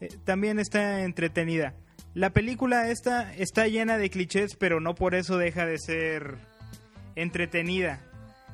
eh, 0.00 0.08
también 0.24 0.58
está 0.58 1.02
entretenida. 1.02 1.74
La 2.14 2.30
película 2.30 2.90
esta 2.90 3.32
está 3.34 3.66
llena 3.68 3.96
de 3.96 4.10
clichés, 4.10 4.56
pero 4.56 4.80
no 4.80 4.94
por 4.94 5.14
eso 5.14 5.38
deja 5.38 5.66
de 5.66 5.78
ser 5.78 6.36
entretenida. 7.14 8.00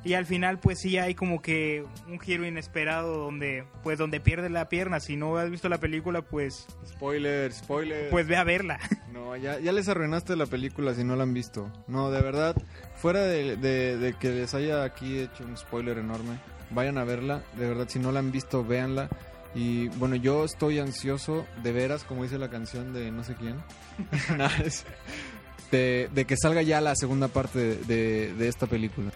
Y 0.03 0.13
al 0.13 0.25
final, 0.25 0.59
pues 0.59 0.79
sí 0.79 0.97
hay 0.97 1.13
como 1.13 1.41
que 1.41 1.83
un 2.07 2.19
giro 2.21 2.47
inesperado 2.47 3.17
donde, 3.17 3.65
pues 3.83 3.97
donde 3.97 4.21
pierde 4.21 4.49
la 4.49 4.69
pierna. 4.69 5.01
Si 5.01 5.17
no 5.17 5.35
has 5.37 5.49
visto 5.51 5.67
la 5.67 5.79
película, 5.79 6.21
pues, 6.21 6.67
Spoiler, 6.87 7.51
spoiler. 7.51 8.09
pues 8.09 8.25
ve 8.27 8.37
a 8.37 8.43
verla. 8.43 8.79
No, 9.11 9.35
ya, 9.35 9.59
ya 9.59 9.71
les 9.73 9.89
arruinaste 9.89 10.35
la 10.35 10.45
película 10.45 10.93
si 10.93 11.03
no 11.03 11.15
la 11.15 11.23
han 11.23 11.33
visto. 11.33 11.69
No, 11.87 12.09
de 12.11 12.21
verdad, 12.21 12.55
fuera 12.95 13.21
de, 13.23 13.57
de- 13.57 13.97
de 13.97 14.13
que 14.13 14.29
les 14.29 14.53
haya 14.53 14.83
aquí 14.83 15.19
hecho 15.19 15.43
un 15.43 15.57
spoiler 15.57 15.97
enorme, 15.97 16.39
vayan 16.69 16.97
a 16.97 17.03
verla. 17.03 17.43
De 17.57 17.67
verdad, 17.67 17.87
si 17.89 17.99
no 17.99 18.11
la 18.11 18.19
han 18.19 18.31
visto, 18.31 18.63
véanla. 18.63 19.09
Y 19.55 19.87
bueno, 19.89 20.15
yo 20.15 20.45
estoy 20.45 20.79
ansioso, 20.79 21.45
de 21.63 21.71
veras, 21.73 22.03
como 22.05 22.23
dice 22.23 22.37
la 22.37 22.49
canción 22.49 22.93
de 22.93 23.11
no 23.11 23.23
sé 23.23 23.33
quién, 23.35 23.55
de, 25.71 26.09
de 26.13 26.25
que 26.25 26.35
salga 26.37 26.61
ya 26.61 26.81
la 26.81 26.95
segunda 26.95 27.27
parte 27.27 27.59
de, 27.59 27.75
de- 27.83 28.33
de 28.33 28.47
esta 28.47 28.67
película. 28.67 29.11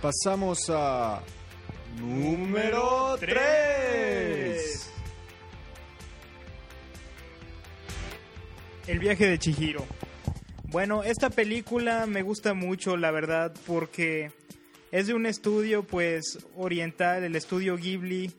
Pasamos 0.00 0.68
a 0.68 1.22
número 1.98 3.16
3. 3.18 4.90
El 8.86 8.98
viaje 8.98 9.26
de 9.26 9.38
Chihiro. 9.38 9.84
Bueno, 10.64 11.02
esta 11.02 11.30
película 11.30 12.06
me 12.06 12.20
gusta 12.22 12.52
mucho, 12.52 12.98
la 12.98 13.10
verdad, 13.10 13.54
porque 13.66 14.32
es 14.92 15.06
de 15.06 15.14
un 15.14 15.24
estudio, 15.24 15.82
pues, 15.82 16.46
oriental, 16.56 17.24
el 17.24 17.34
estudio 17.34 17.76
Ghibli, 17.76 18.32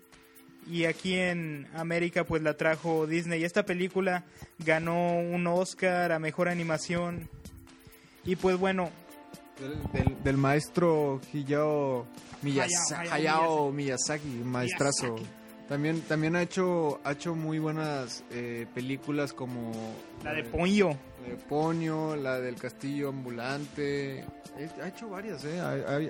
y 0.69 0.85
aquí 0.85 1.15
en 1.15 1.67
América, 1.73 2.23
pues, 2.23 2.43
la 2.43 2.55
trajo 2.55 3.07
Disney. 3.07 3.43
Esta 3.43 3.65
película 3.65 4.25
ganó 4.59 5.17
un 5.17 5.47
Oscar 5.47 6.11
a 6.11 6.19
Mejor 6.19 6.49
Animación, 6.49 7.29
y 8.23 8.35
pues, 8.35 8.57
bueno, 8.57 8.91
Del, 9.59 9.91
del- 9.91 10.23
del 10.23 10.37
maestro 10.37 11.19
Hayao 11.33 12.05
Miyazaki, 12.41 13.09
Hayao- 13.09 13.13
Hayao 13.13 13.71
Miyazaki, 13.71 14.27
maestrazo. 14.43 15.13
Miyazaki. 15.13 15.29
También, 15.67 15.99
también 16.01 16.35
ha 16.37 16.41
hecho, 16.41 17.01
ha 17.03 17.11
hecho 17.11 17.35
muy 17.35 17.59
buenas 17.59 18.23
eh, 18.31 18.67
películas 18.73 19.33
como 19.33 19.71
la 20.23 20.31
de 20.33 20.43
Ponyo. 20.45 20.89
la 21.23 21.29
de 21.29 21.35
Ponyo, 21.49 22.15
la 22.15 22.39
del 22.39 22.55
Castillo 22.55 23.09
Ambulante. 23.09 24.19
Eh, 24.57 24.69
Ha 24.81 24.87
hecho 24.87 25.09
varias, 25.09 25.43
¿eh? 25.43 25.59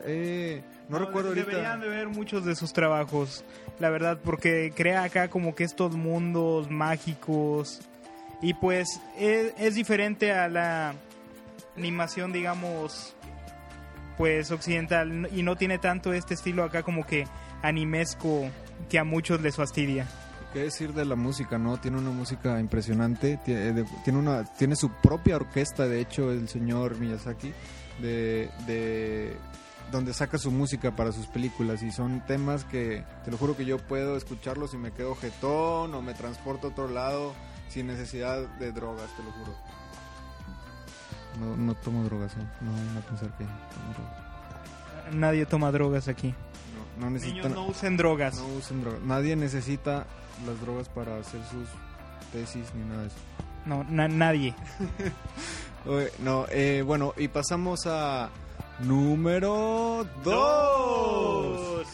Eh, 0.05 0.61
no, 0.89 0.99
recuerdo 0.99 1.29
ahorita. 1.29 1.47
Deberían 1.49 1.79
de 1.81 1.89
ver 1.89 2.07
muchos 2.07 2.45
de 2.45 2.55
sus 2.55 2.71
trabajos, 2.71 3.43
la 3.79 3.89
verdad, 3.89 4.19
porque 4.23 4.71
crea 4.75 5.03
acá 5.03 5.27
como 5.29 5.55
que 5.55 5.63
estos 5.63 5.95
mundos 5.95 6.69
mágicos. 6.69 7.79
Y 8.43 8.53
pues 8.53 9.01
es, 9.17 9.53
es 9.57 9.73
diferente 9.73 10.31
a 10.33 10.47
la 10.49 10.93
animación, 11.75 12.31
digamos, 12.31 13.15
pues 14.17 14.51
occidental. 14.51 15.29
Y 15.31 15.43
no 15.43 15.55
tiene 15.55 15.77
tanto 15.77 16.13
este 16.13 16.33
estilo 16.33 16.63
acá 16.63 16.83
como 16.83 17.05
que 17.05 17.25
animesco 17.61 18.49
que 18.89 18.99
a 18.99 19.03
muchos 19.03 19.41
les 19.41 19.55
fastidia. 19.55 20.07
¿Qué 20.53 20.59
decir 20.63 20.93
de 20.93 21.05
la 21.05 21.15
música, 21.15 21.57
no? 21.57 21.77
Tiene 21.77 21.97
una 21.97 22.09
música 22.11 22.59
impresionante. 22.59 23.37
Tiene, 23.45 23.73
de- 23.73 23.85
tiene, 24.03 24.17
una, 24.19 24.43
tiene 24.45 24.75
su 24.75 24.89
propia 24.89 25.35
orquesta, 25.35 25.87
de 25.87 25.99
hecho, 25.99 26.31
el 26.31 26.47
señor 26.47 26.97
Miyazaki, 26.97 27.53
de, 28.01 28.49
de 28.65 29.35
donde 29.91 30.13
saca 30.13 30.37
su 30.37 30.49
música 30.51 30.95
para 30.95 31.11
sus 31.11 31.27
películas. 31.27 31.83
Y 31.83 31.91
son 31.91 32.25
temas 32.25 32.63
que, 32.63 33.03
te 33.25 33.31
lo 33.31 33.37
juro 33.37 33.55
que 33.57 33.65
yo 33.65 33.77
puedo 33.77 34.15
escucharlos 34.17 34.73
y 34.73 34.77
me 34.77 34.91
quedo 34.91 35.15
jetón 35.15 35.93
o 35.93 36.01
me 36.01 36.13
transporto 36.13 36.67
a 36.67 36.69
otro 36.71 36.87
lado 36.87 37.33
sin 37.69 37.87
necesidad 37.87 38.47
de 38.59 38.71
drogas, 38.71 39.09
te 39.17 39.23
lo 39.23 39.31
juro. 39.31 39.53
No, 41.39 41.55
no 41.57 41.73
tomo 41.75 42.03
drogas, 42.03 42.33
¿eh? 42.33 42.47
No 42.61 42.71
van 42.71 42.97
a 42.97 43.01
pensar 43.01 43.29
que 43.37 43.43
tomo 43.43 43.93
drogas. 43.93 45.15
Nadie 45.15 45.45
toma 45.45 45.71
drogas 45.71 46.07
aquí. 46.07 46.33
No, 46.99 47.05
no 47.05 47.09
Niños 47.11 47.23
necesitan... 47.23 47.53
no 47.53 47.65
usen 47.67 47.97
drogas. 47.97 48.35
No 48.37 48.47
usen 48.57 48.81
drogas. 48.81 49.01
Nadie 49.01 49.35
necesita 49.35 50.05
las 50.45 50.59
drogas 50.61 50.89
para 50.89 51.17
hacer 51.19 51.41
sus 51.51 51.67
tesis 52.31 52.65
ni 52.75 52.83
nada 52.89 53.01
de 53.01 53.07
eso. 53.07 53.15
No, 53.65 53.83
na- 53.89 54.07
nadie. 54.07 54.53
No, 56.19 56.45
eh, 56.49 56.83
bueno, 56.85 57.13
y 57.15 57.29
pasamos 57.29 57.87
a 57.87 58.29
número 58.81 60.05
2. 60.25 61.87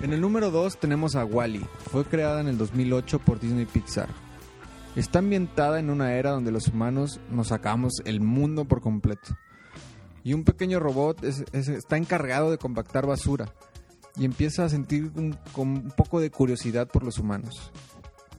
En 0.00 0.12
el 0.12 0.20
número 0.20 0.50
2 0.50 0.78
tenemos 0.78 1.14
a 1.14 1.24
Wally. 1.24 1.64
Fue 1.92 2.04
creada 2.04 2.40
en 2.40 2.48
el 2.48 2.58
2008 2.58 3.20
por 3.20 3.38
Disney 3.38 3.66
Pixar. 3.66 4.08
Está 4.96 5.18
ambientada 5.18 5.78
en 5.78 5.90
una 5.90 6.14
era 6.14 6.30
donde 6.30 6.50
los 6.50 6.68
humanos 6.68 7.20
nos 7.30 7.48
sacamos 7.48 7.92
el 8.04 8.20
mundo 8.20 8.64
por 8.64 8.80
completo. 8.80 9.36
Y 10.24 10.32
un 10.32 10.42
pequeño 10.44 10.80
robot 10.80 11.22
es- 11.22 11.44
es- 11.52 11.68
está 11.68 11.96
encargado 11.96 12.50
de 12.50 12.58
compactar 12.58 13.06
basura. 13.06 13.52
Y 14.16 14.24
empieza 14.24 14.64
a 14.64 14.68
sentir 14.70 15.10
un, 15.14 15.36
un 15.56 15.90
poco 15.96 16.18
de 16.20 16.30
curiosidad 16.30 16.88
por 16.88 17.04
los 17.04 17.18
humanos. 17.18 17.70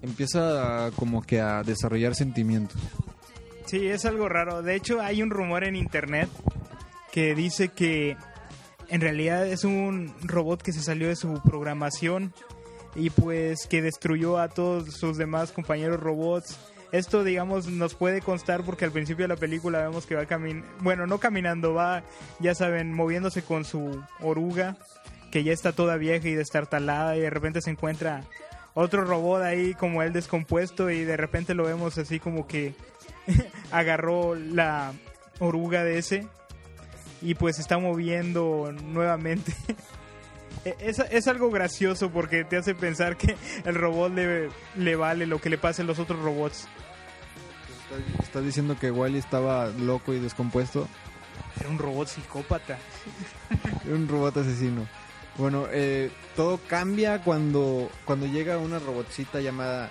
Empieza 0.02 0.88
a- 0.88 0.92
como 0.92 1.22
que 1.22 1.40
a 1.40 1.62
desarrollar 1.64 2.16
sentimientos. 2.16 2.82
Sí, 3.68 3.88
es 3.88 4.06
algo 4.06 4.28
raro. 4.28 4.64
De 4.64 4.76
hecho, 4.76 5.00
hay 5.02 5.22
un 5.22 5.30
rumor 5.30 5.64
en 5.64 5.76
internet 5.76 6.30
que 7.12 7.36
dice 7.36 7.70
que 7.70 8.18
en 8.90 9.02
realidad 9.02 9.46
es 9.48 9.64
un 9.64 10.14
robot 10.24 10.62
que 10.64 10.72
se 10.74 10.82
salió 10.82 11.08
de 11.10 11.16
su 11.16 11.42
programación 11.44 12.34
y 12.96 13.10
pues 13.10 13.68
que 13.68 13.82
destruyó 13.82 14.38
a 14.38 14.50
todos 14.50 14.94
sus 14.96 15.18
demás 15.18 15.52
compañeros 15.52 16.00
robots. 16.00 16.58
Esto, 16.92 17.24
digamos, 17.24 17.68
nos 17.68 17.96
puede 17.96 18.22
constar 18.22 18.64
porque 18.64 18.86
al 18.86 18.92
principio 18.92 19.26
de 19.26 19.30
la 19.30 19.36
película 19.36 19.82
vemos 19.82 20.06
que 20.06 20.16
va 20.16 20.26
caminando, 20.26 20.68
bueno, 20.80 21.06
no 21.06 21.20
caminando, 21.20 21.74
va, 21.74 22.04
ya 22.40 22.56
saben, 22.56 22.94
moviéndose 22.94 23.42
con 23.42 23.66
su 23.66 24.02
oruga, 24.22 24.78
que 25.32 25.44
ya 25.44 25.52
está 25.52 25.74
toda 25.74 25.98
vieja 25.98 26.30
y 26.30 26.36
destartalada 26.36 27.18
y 27.18 27.22
de 27.22 27.30
repente 27.30 27.62
se 27.62 27.72
encuentra 27.72 28.24
otro 28.74 29.04
robot 29.04 29.42
ahí 29.42 29.74
como 29.74 30.04
él 30.04 30.14
descompuesto 30.14 30.90
y 30.90 31.04
de 31.04 31.18
repente 31.18 31.56
lo 31.56 31.66
vemos 31.66 31.98
así 31.98 32.20
como 32.20 32.48
que 32.48 32.74
agarró 33.72 34.36
la 34.36 34.94
oruga 35.40 35.84
de 35.84 35.98
ese 35.98 36.28
y 37.22 37.36
pues 37.36 37.56
se 37.56 37.64
está 37.64 37.78
moviendo 37.78 38.72
nuevamente. 38.72 39.54
E- 40.66 40.76
es, 40.80 41.00
es 41.00 41.28
algo 41.28 41.50
gracioso 41.50 42.10
porque 42.10 42.44
te 42.44 42.58
hace 42.58 42.76
pensar 42.76 43.18
que 43.18 43.36
el 43.66 43.76
robot 43.76 44.14
le, 44.14 44.50
le 44.76 44.96
vale 44.96 45.26
lo 45.26 45.40
que 45.40 45.50
le 45.50 45.58
pase 45.58 45.82
a 45.82 45.86
los 45.86 46.00
otros 46.00 46.20
robots. 46.22 46.68
¿Estás, 47.92 48.24
estás 48.24 48.44
diciendo 48.44 48.78
que 48.80 48.92
Wally 48.92 49.18
estaba 49.18 49.68
loco 49.68 50.14
y 50.14 50.20
descompuesto? 50.20 50.88
Era 51.60 51.70
un 51.70 51.80
robot 51.80 52.08
psicópata. 52.08 52.78
Era 53.86 53.96
un 53.96 54.08
robot 54.08 54.38
asesino. 54.38 54.88
Bueno, 55.38 55.68
eh, 55.72 56.12
todo 56.36 56.60
cambia 56.68 57.22
cuando, 57.22 57.92
cuando 58.06 58.26
llega 58.26 58.58
una 58.58 58.80
robotcita 58.80 59.40
llamada 59.40 59.90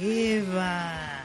Eva. 0.00 1.24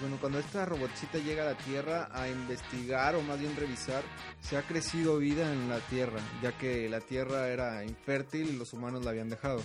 Bueno, 0.00 0.16
cuando 0.20 0.38
esta 0.38 0.64
robotcita 0.64 1.18
llega 1.18 1.42
a 1.42 1.52
la 1.52 1.58
Tierra 1.58 2.08
a 2.12 2.28
investigar 2.28 3.16
o 3.16 3.22
más 3.22 3.40
bien 3.40 3.56
revisar, 3.56 4.02
se 4.40 4.56
ha 4.56 4.62
crecido 4.62 5.18
vida 5.18 5.52
en 5.52 5.68
la 5.68 5.80
Tierra, 5.80 6.20
ya 6.42 6.56
que 6.56 6.88
la 6.88 7.00
Tierra 7.00 7.48
era 7.48 7.84
infértil 7.84 8.48
y 8.48 8.56
los 8.56 8.72
humanos 8.72 9.04
la 9.04 9.10
habían 9.10 9.28
dejado. 9.28 9.60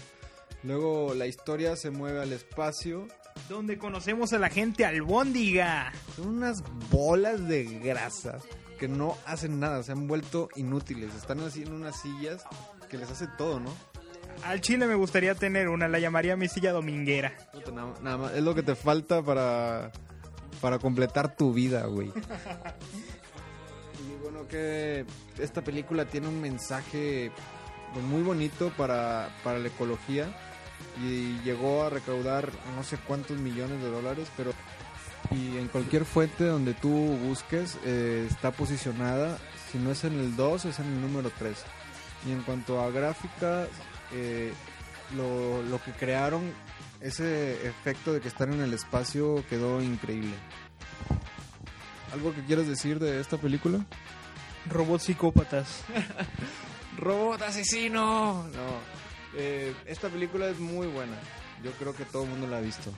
Luego 0.64 1.14
la 1.14 1.28
historia 1.28 1.76
se 1.76 1.92
mueve 1.92 2.22
al 2.22 2.34
espacio. 2.34 3.08
Donde 3.48 3.78
conocemos 3.78 4.34
a 4.34 4.40
la 4.40 4.50
gente 4.50 4.86
albóndiga. 4.86 5.92
Son 6.16 6.28
unas 6.30 6.64
bolas 6.90 7.48
de 7.48 7.66
grasa 7.66 8.40
que 8.80 8.88
no 8.88 9.18
hacen 9.26 9.60
nada, 9.60 9.84
se 9.84 9.92
han 9.92 10.08
vuelto 10.08 10.50
inútiles. 10.56 11.14
Están 11.16 11.42
así 11.42 11.62
en 11.62 11.74
unas 11.74 12.02
sillas 12.02 12.44
que 12.90 12.98
les 12.98 13.12
hace 13.12 13.28
todo, 13.38 13.60
¿no? 13.60 13.74
Al 14.44 14.62
chile 14.62 14.88
me 14.88 14.96
gustaría 14.96 15.36
tener 15.36 15.70
una, 15.70 15.88
la 15.88 16.00
llamaría 16.00 16.36
mi 16.36 16.48
silla 16.48 16.72
dominguera. 16.72 17.34
Nada, 17.72 17.94
nada 18.02 18.18
más, 18.18 18.34
es 18.34 18.44
lo 18.44 18.56
que 18.56 18.64
te 18.64 18.76
falta 18.76 19.22
para, 19.22 19.92
para 20.62 20.80
completar 20.80 21.36
tu 21.36 21.54
vida, 21.54 21.86
güey. 21.86 22.12
Y 24.08 24.22
bueno, 24.22 24.48
que 24.48 25.06
esta 25.40 25.64
película 25.64 26.06
tiene 26.06 26.28
un 26.28 26.42
mensaje 26.42 27.32
muy 28.10 28.22
bonito 28.22 28.72
para, 28.76 29.30
para 29.44 29.60
la 29.60 29.68
ecología 29.68 30.28
y 31.02 31.40
llegó 31.44 31.84
a 31.84 31.90
recaudar 31.90 32.50
no 32.76 32.84
sé 32.84 32.98
cuántos 32.98 33.38
millones 33.38 33.82
de 33.82 33.90
dólares, 33.90 34.28
pero 34.36 34.52
y 35.32 35.58
en 35.58 35.68
cualquier 35.68 36.06
fuente 36.06 36.46
donde 36.46 36.74
tú 36.74 36.90
busques 36.90 37.78
eh, 37.86 38.28
está 38.30 38.52
posicionada, 38.52 39.38
si 39.72 39.78
no 39.78 39.92
es 39.92 40.04
en 40.04 40.20
el 40.20 40.36
2 40.36 40.66
es 40.66 40.80
en 40.80 40.86
el 40.86 41.02
número 41.02 41.32
3. 41.38 41.56
Y 42.28 42.32
en 42.32 42.42
cuanto 42.44 42.82
a 42.82 42.90
gráfica, 42.90 43.68
eh, 44.14 44.54
lo, 45.16 45.64
lo 45.64 45.82
que 45.84 45.92
crearon, 45.92 46.52
ese 47.04 47.68
efecto 47.68 48.14
de 48.14 48.22
que 48.22 48.30
están 48.30 48.54
en 48.54 48.62
el 48.62 48.74
espacio 48.74 49.44
quedó 49.50 49.82
increíble. 49.82 50.34
¿Algo 52.14 52.34
que 52.34 52.44
quieres 52.44 52.68
decir 52.68 52.98
de 53.00 53.20
esta 53.20 53.38
película? 53.38 53.86
Robots 54.70 55.04
psicópatas. 55.04 55.82
¡Robot 56.98 57.42
asesino! 57.42 58.44
No. 58.44 59.04
Eh, 59.36 59.76
esta 59.86 60.08
película 60.08 60.48
es 60.48 60.60
muy 60.60 60.88
buena. 60.88 61.18
Yo 61.62 61.72
creo 61.72 61.94
que 61.94 62.06
todo 62.06 62.24
el 62.24 62.30
mundo 62.30 62.48
la 62.48 62.58
ha 62.58 62.62
visto. 62.62 62.92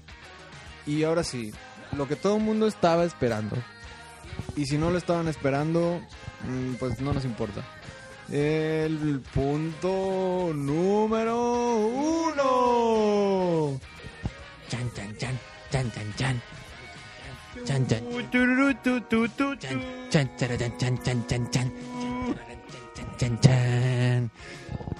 Y 0.85 1.03
ahora 1.03 1.23
sí, 1.23 1.51
lo 1.97 2.07
que 2.07 2.15
todo 2.15 2.37
el 2.37 2.43
mundo 2.43 2.67
estaba 2.67 3.05
esperando. 3.05 3.55
Y 4.55 4.65
si 4.65 4.77
no 4.77 4.91
lo 4.91 4.99
estaban 4.99 5.27
esperando, 5.27 5.99
mm, 6.43 6.75
pues 6.75 6.99
no 7.01 7.11
nos 7.11 7.25
importa. 7.25 7.63
El 8.29 9.21
punto 9.33 10.51
número 10.53 11.75
uno. 11.75 13.14
Chan, 14.95 15.17
chan, 15.17 15.37
chan, 15.71 15.91
chan, 15.91 16.13
chan, 16.15 16.15
chan. 16.15 16.41
Chan, 17.65 17.87
chan. 17.87 18.03
Chan, 20.77 21.03
chan, 21.03 21.49
chan. 21.51 21.73
Chan, 22.95 23.17
chan, 23.17 23.39
chan. 23.41 24.31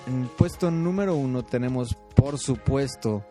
En 0.08 0.28
puesto 0.38 0.70
número 0.70 1.16
uno 1.16 1.44
tenemos, 1.46 1.96
por 2.14 2.38
supuesto, 2.38 3.26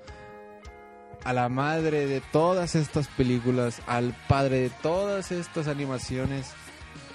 a 1.23 1.35
la 1.35 1.51
madre 1.51 2.07
de 2.07 2.21
todas 2.21 2.75
estas 2.75 3.09
películas, 3.09 3.83
al 3.87 4.17
padre 4.27 4.61
de 4.61 4.71
todas 4.71 5.33
estas 5.33 5.69
animaciones, 5.69 6.53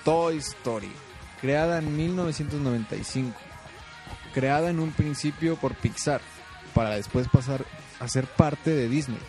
Toy 0.06 0.38
Story, 0.38 0.92
creada 1.42 1.80
en 1.80 1.98
1995, 1.98 3.36
creada 4.32 4.70
en 4.70 4.80
un 4.80 4.92
principio 4.92 5.56
por 5.56 5.74
Pixar, 5.74 6.22
para 6.80 6.96
después 6.96 7.28
pasar 7.28 7.66
a 8.00 8.08
ser 8.08 8.26
parte 8.26 8.70
de 8.70 8.88
Disney. 8.88 9.20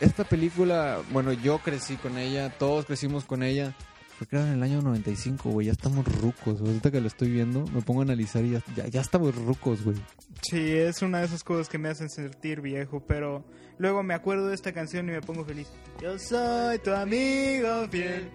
Esta 0.00 0.22
película, 0.22 0.98
bueno, 1.10 1.32
yo 1.32 1.60
crecí 1.60 1.96
con 1.96 2.18
ella, 2.18 2.50
todos 2.50 2.84
crecimos 2.84 3.24
con 3.24 3.42
ella. 3.42 3.74
Fue 4.18 4.26
creada 4.26 4.48
en 4.48 4.56
el 4.56 4.62
año 4.62 4.82
95, 4.82 5.48
güey. 5.48 5.68
Ya 5.68 5.72
estamos 5.72 6.04
rucos. 6.20 6.60
Ahorita 6.60 6.90
que 6.90 7.00
lo 7.00 7.06
estoy 7.06 7.30
viendo, 7.30 7.64
me 7.68 7.80
pongo 7.80 8.02
a 8.02 8.04
analizar 8.04 8.44
y 8.44 8.50
ya, 8.50 8.62
ya, 8.76 8.86
ya 8.86 9.00
estamos 9.00 9.34
rucos, 9.34 9.82
güey. 9.82 9.96
Sí, 10.42 10.72
es 10.72 11.00
una 11.00 11.20
de 11.20 11.24
esas 11.24 11.42
cosas 11.42 11.70
que 11.70 11.78
me 11.78 11.88
hacen 11.88 12.10
sentir 12.10 12.60
viejo, 12.60 13.00
pero 13.00 13.46
luego 13.78 14.02
me 14.02 14.12
acuerdo 14.12 14.48
de 14.48 14.54
esta 14.54 14.74
canción 14.74 15.08
y 15.08 15.12
me 15.12 15.22
pongo 15.22 15.46
feliz. 15.46 15.68
Yo 16.02 16.18
soy 16.18 16.78
tu 16.80 16.92
amigo 16.92 17.88
fiel. 17.90 18.30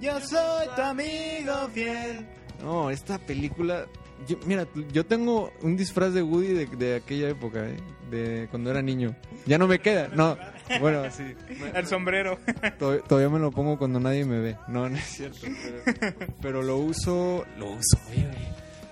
Yo 0.00 0.20
soy 0.20 0.68
tu 0.76 0.80
amigo 0.80 1.68
fiel. 1.74 2.24
No, 2.62 2.88
esta 2.88 3.18
película. 3.18 3.88
Yo- 4.26 4.38
mira, 4.46 4.66
yo 4.92 5.04
tengo 5.06 5.52
un 5.62 5.76
disfraz 5.76 6.12
de 6.14 6.22
Woody 6.22 6.48
de, 6.48 6.66
de 6.66 6.96
aquella 6.96 7.28
época, 7.28 7.66
¿eh? 7.68 7.76
De 8.10 8.48
cuando 8.50 8.70
era 8.70 8.82
niño. 8.82 9.14
Ya 9.46 9.56
no 9.58 9.66
me 9.68 9.78
queda. 9.78 10.08
No, 10.08 10.36
bueno, 10.80 11.02
sí. 11.10 11.34
El 11.74 11.86
sombrero. 11.86 12.38
Tod- 12.78 13.02
Todavía 13.06 13.28
me 13.30 13.38
lo 13.38 13.50
pongo 13.52 13.78
cuando 13.78 14.00
nadie 14.00 14.24
me 14.24 14.40
ve. 14.40 14.56
No, 14.68 14.88
no 14.88 14.96
es 14.96 15.04
cierto. 15.04 15.46
Pero, 16.00 16.14
pero 16.42 16.62
lo 16.62 16.78
uso. 16.78 17.44
Lo 17.58 17.70
uso, 17.70 17.98
güey. 18.08 18.26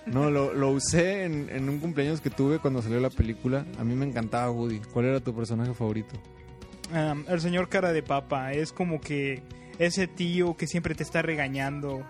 No, 0.06 0.30
lo, 0.30 0.54
lo 0.54 0.70
usé 0.70 1.24
en, 1.24 1.50
en 1.50 1.68
un 1.68 1.80
cumpleaños 1.80 2.20
que 2.22 2.30
tuve 2.30 2.58
cuando 2.60 2.80
salió 2.80 2.98
la 3.00 3.10
película. 3.10 3.66
A 3.78 3.84
mí 3.84 3.94
me 3.94 4.06
encantaba 4.06 4.50
Woody. 4.50 4.78
¿Cuál 4.92 5.06
era 5.06 5.20
tu 5.20 5.34
personaje 5.34 5.74
favorito? 5.74 6.14
Um, 6.92 7.24
el 7.28 7.40
señor 7.40 7.68
cara 7.68 7.92
de 7.92 8.02
papa 8.02 8.52
es 8.54 8.72
como 8.72 9.00
que 9.00 9.42
ese 9.78 10.06
tío 10.06 10.56
que 10.56 10.66
siempre 10.66 10.94
te 10.94 11.02
está 11.02 11.20
regañando. 11.22 12.02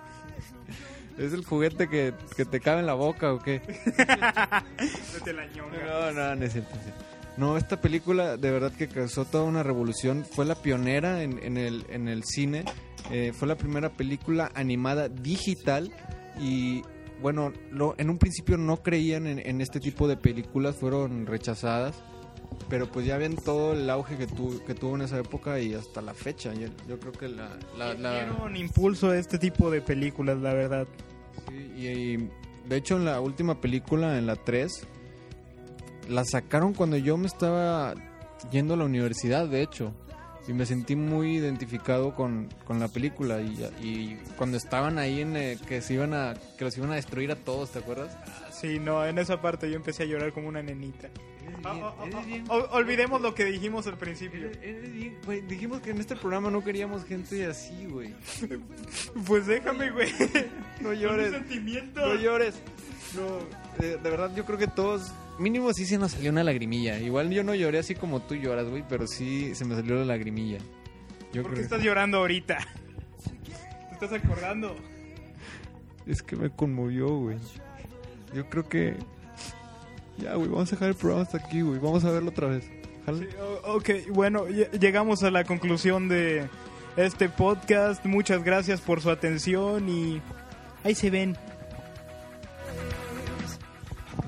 ¿Es 1.19 1.33
el 1.33 1.45
juguete 1.45 1.89
que, 1.89 2.15
que 2.37 2.45
te 2.45 2.61
cabe 2.61 2.81
en 2.81 2.87
la 2.87 2.95
boca 2.95 3.33
o 3.33 3.39
qué? 3.41 3.61
Vete 5.15 5.33
la 5.33 5.47
ñonga. 5.47 5.79
No, 5.85 6.13
no, 6.13 6.37
no 6.37 6.45
es 6.45 6.53
cierto. 6.53 6.71
no 6.75 6.77
es 6.79 6.83
cierto. 6.85 7.05
No, 7.37 7.57
esta 7.57 7.81
película 7.81 8.37
de 8.37 8.51
verdad 8.51 8.73
que 8.73 8.89
causó 8.89 9.25
toda 9.25 9.45
una 9.45 9.63
revolución. 9.63 10.25
Fue 10.25 10.45
la 10.45 10.57
pionera 10.57 11.23
en, 11.23 11.39
en 11.43 11.57
el, 11.57 11.87
en 11.89 12.09
el 12.09 12.25
cine. 12.25 12.65
Eh, 13.11 13.33
fue 13.33 13.47
la 13.49 13.57
primera 13.57 13.91
película 13.91 14.51
animada 14.55 15.09
digital. 15.09 15.93
Y 16.41 16.83
bueno, 17.23 17.53
lo- 17.71 17.95
en 17.99 18.11
un 18.11 18.19
principio 18.19 18.57
no 18.57 18.83
creían 18.83 19.27
en, 19.27 19.39
en 19.39 19.61
este 19.61 19.81
tipo 19.81 20.09
de 20.09 20.17
películas, 20.17 20.77
fueron 20.77 21.27
rechazadas. 21.27 22.03
Pero 22.69 22.87
pues 22.91 23.07
ya 23.07 23.17
ven 23.17 23.37
todo 23.37 23.73
el 23.73 23.89
auge 23.89 24.17
que, 24.17 24.27
tu- 24.27 24.63
que 24.67 24.75
tuvo 24.75 24.95
en 24.97 25.03
esa 25.03 25.19
época 25.19 25.59
y 25.61 25.75
hasta 25.75 26.03
la 26.03 26.13
fecha. 26.15 26.53
Yo, 26.55 26.69
yo 26.89 26.99
creo 27.01 27.13
que 27.13 27.29
la... 27.29 27.49
la, 27.79 27.95
la- 27.95 28.25
Dieron 28.27 28.57
impulso 28.57 29.11
a 29.11 29.17
este 29.19 29.39
tipo 29.39 29.71
de 29.71 29.81
películas, 29.81 30.39
la 30.39 30.53
verdad. 30.53 30.87
Sí, 31.49 31.73
y, 31.77 31.87
y, 31.87 32.29
de 32.69 32.77
hecho 32.77 32.97
en 32.97 33.05
la 33.07 33.21
última 33.21 33.61
película, 33.61 34.19
en 34.19 34.27
la 34.27 34.37
3, 34.37 34.87
la 36.09 36.25
sacaron 36.25 36.75
cuando 36.75 36.97
yo 36.97 37.17
me 37.17 37.27
estaba 37.27 37.95
yendo 38.51 38.75
a 38.75 38.77
la 38.77 38.85
universidad, 38.85 39.47
de 39.47 39.63
hecho. 39.63 39.93
Y 40.47 40.55
me 40.55 40.65
sentí 40.65 40.97
muy 40.97 41.37
identificado 41.37 42.15
con, 42.15 42.49
con 42.65 42.81
la 42.81 42.89
película. 42.89 43.39
Y, 43.43 43.63
y 43.83 44.19
cuando 44.39 44.57
estaban 44.57 44.97
ahí 44.99 45.21
en 45.21 45.37
eh, 45.37 45.59
que 45.69 45.83
se 45.83 45.93
iban 45.93 46.15
a 46.15 46.33
que 46.57 46.65
los 46.65 46.75
iban 46.79 46.91
a 46.91 46.95
destruir 46.95 47.31
a 47.33 47.37
todos, 47.37 47.71
¿te 47.71 47.81
acuerdas? 47.81 48.17
Sí, 48.51 48.79
no, 48.79 49.05
en 49.05 49.19
esa 49.19 49.43
parte 49.43 49.69
yo 49.71 49.77
empecé 49.77 50.05
a 50.05 50.07
llorar 50.07 50.33
como 50.33 50.49
una 50.49 50.63
nenita. 50.63 51.09
Ah, 51.65 51.79
ah, 51.83 51.95
ah, 51.99 52.05
Eres 52.07 52.27
bien- 52.27 52.45
ol- 52.49 52.69
olvidemos 52.73 53.21
lo 53.21 53.35
que 53.35 53.45
dijimos 53.45 53.87
al 53.87 53.97
principio. 53.99 54.41
eres- 54.47 54.59
eres 54.63 54.93
bien- 54.93 55.19
güey, 55.25 55.41
dijimos 55.43 55.81
que 55.81 55.91
en 55.91 55.99
este 55.99 56.17
programa 56.17 56.51
no 56.51 56.63
queríamos 56.63 57.05
gente 57.05 57.47
así, 57.47 57.87
güey. 57.87 58.15
Pues 59.27 59.47
déjame, 59.47 59.91
güey. 59.91 60.11
No 60.81 60.93
llores. 60.93 61.33
No 61.95 62.15
llores. 62.15 62.55
No, 63.15 63.39
eh, 63.85 63.99
de 64.03 64.11
verdad 64.11 64.31
yo 64.37 64.45
creo 64.45 64.59
que 64.59 64.67
todos, 64.67 65.11
mínimo 65.39 65.73
sí 65.73 65.87
se 65.87 65.97
nos 65.99 66.13
salió 66.13 66.31
una 66.31 66.45
lagrimilla. 66.45 66.99
Igual 67.01 67.31
yo 67.31 67.43
no 67.43 67.55
lloré 67.55 67.79
así 67.79 67.95
como 67.95 68.21
tú 68.23 68.35
lloras, 68.35 68.69
güey, 68.69 68.85
pero 68.89 69.07
sí 69.07 69.55
se 69.55 69.65
me 69.65 69.75
salió 69.75 69.95
la 69.97 70.05
lagrimilla. 70.05 70.59
Yo 71.33 71.43
¿Por 71.43 71.55
qué 71.55 71.61
estás 71.63 71.83
llorando 71.83 72.19
ahorita? 72.19 72.59
¿Te 73.99 74.05
estás 74.07 74.13
acordando? 74.13 74.77
es 76.07 76.23
que 76.23 76.37
me 76.37 76.49
conmovió, 76.51 77.09
güey. 77.17 77.37
Yo 78.35 78.49
creo 78.49 78.69
que 78.69 78.95
ya, 80.19 80.35
güey, 80.35 80.49
vamos 80.49 80.69
a 80.73 80.77
dejar 80.77 80.89
el 80.91 80.95
programa 80.95 81.23
hasta 81.23 81.39
aquí, 81.39 81.61
güey. 81.63 81.79
Vamos 81.79 82.05
a 82.05 82.11
verlo 82.11 82.31
otra 82.31 82.49
vez. 82.49 82.65
Sí, 83.07 83.27
ok, 83.65 83.91
bueno, 84.11 84.47
lle- 84.49 84.71
llegamos 84.79 85.23
a 85.23 85.31
la 85.31 85.45
conclusión 85.45 86.09
de 86.09 86.49
este 86.97 87.29
podcast. 87.31 88.05
Muchas 88.05 88.45
gracias 88.45 88.81
por 88.83 89.01
su 89.01 89.11
atención 89.11 89.89
y 89.89 90.21
ahí 90.85 90.95
se 90.95 91.09
ven. 91.11 91.37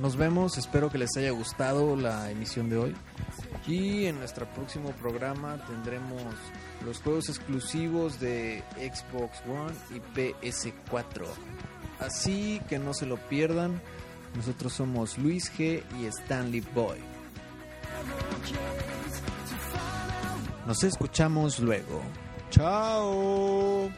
Nos 0.00 0.16
vemos, 0.16 0.57
espero 0.57 0.90
que 0.90 0.96
les 0.96 1.14
haya 1.18 1.31
gustado 1.31 1.94
la 1.94 2.31
emisión 2.31 2.70
de 2.70 2.79
hoy. 2.79 2.94
Y 3.66 4.07
en 4.07 4.18
nuestro 4.18 4.46
próximo 4.46 4.92
programa 4.92 5.59
tendremos 5.66 6.22
los 6.87 7.00
juegos 7.03 7.29
exclusivos 7.29 8.18
de 8.18 8.62
Xbox 8.76 9.42
One 9.46 9.74
y 9.94 10.00
PS4. 10.18 11.26
Así 11.98 12.62
que 12.70 12.79
no 12.79 12.94
se 12.94 13.05
lo 13.05 13.18
pierdan. 13.29 13.83
Nosotros 14.35 14.73
somos 14.73 15.19
Luis 15.19 15.53
G 15.57 15.83
y 16.01 16.07
Stanley 16.07 16.61
Boy. 16.75 16.99
Nos 20.66 20.85
escuchamos 20.85 21.59
luego. 21.59 22.03
Chao. 22.51 23.90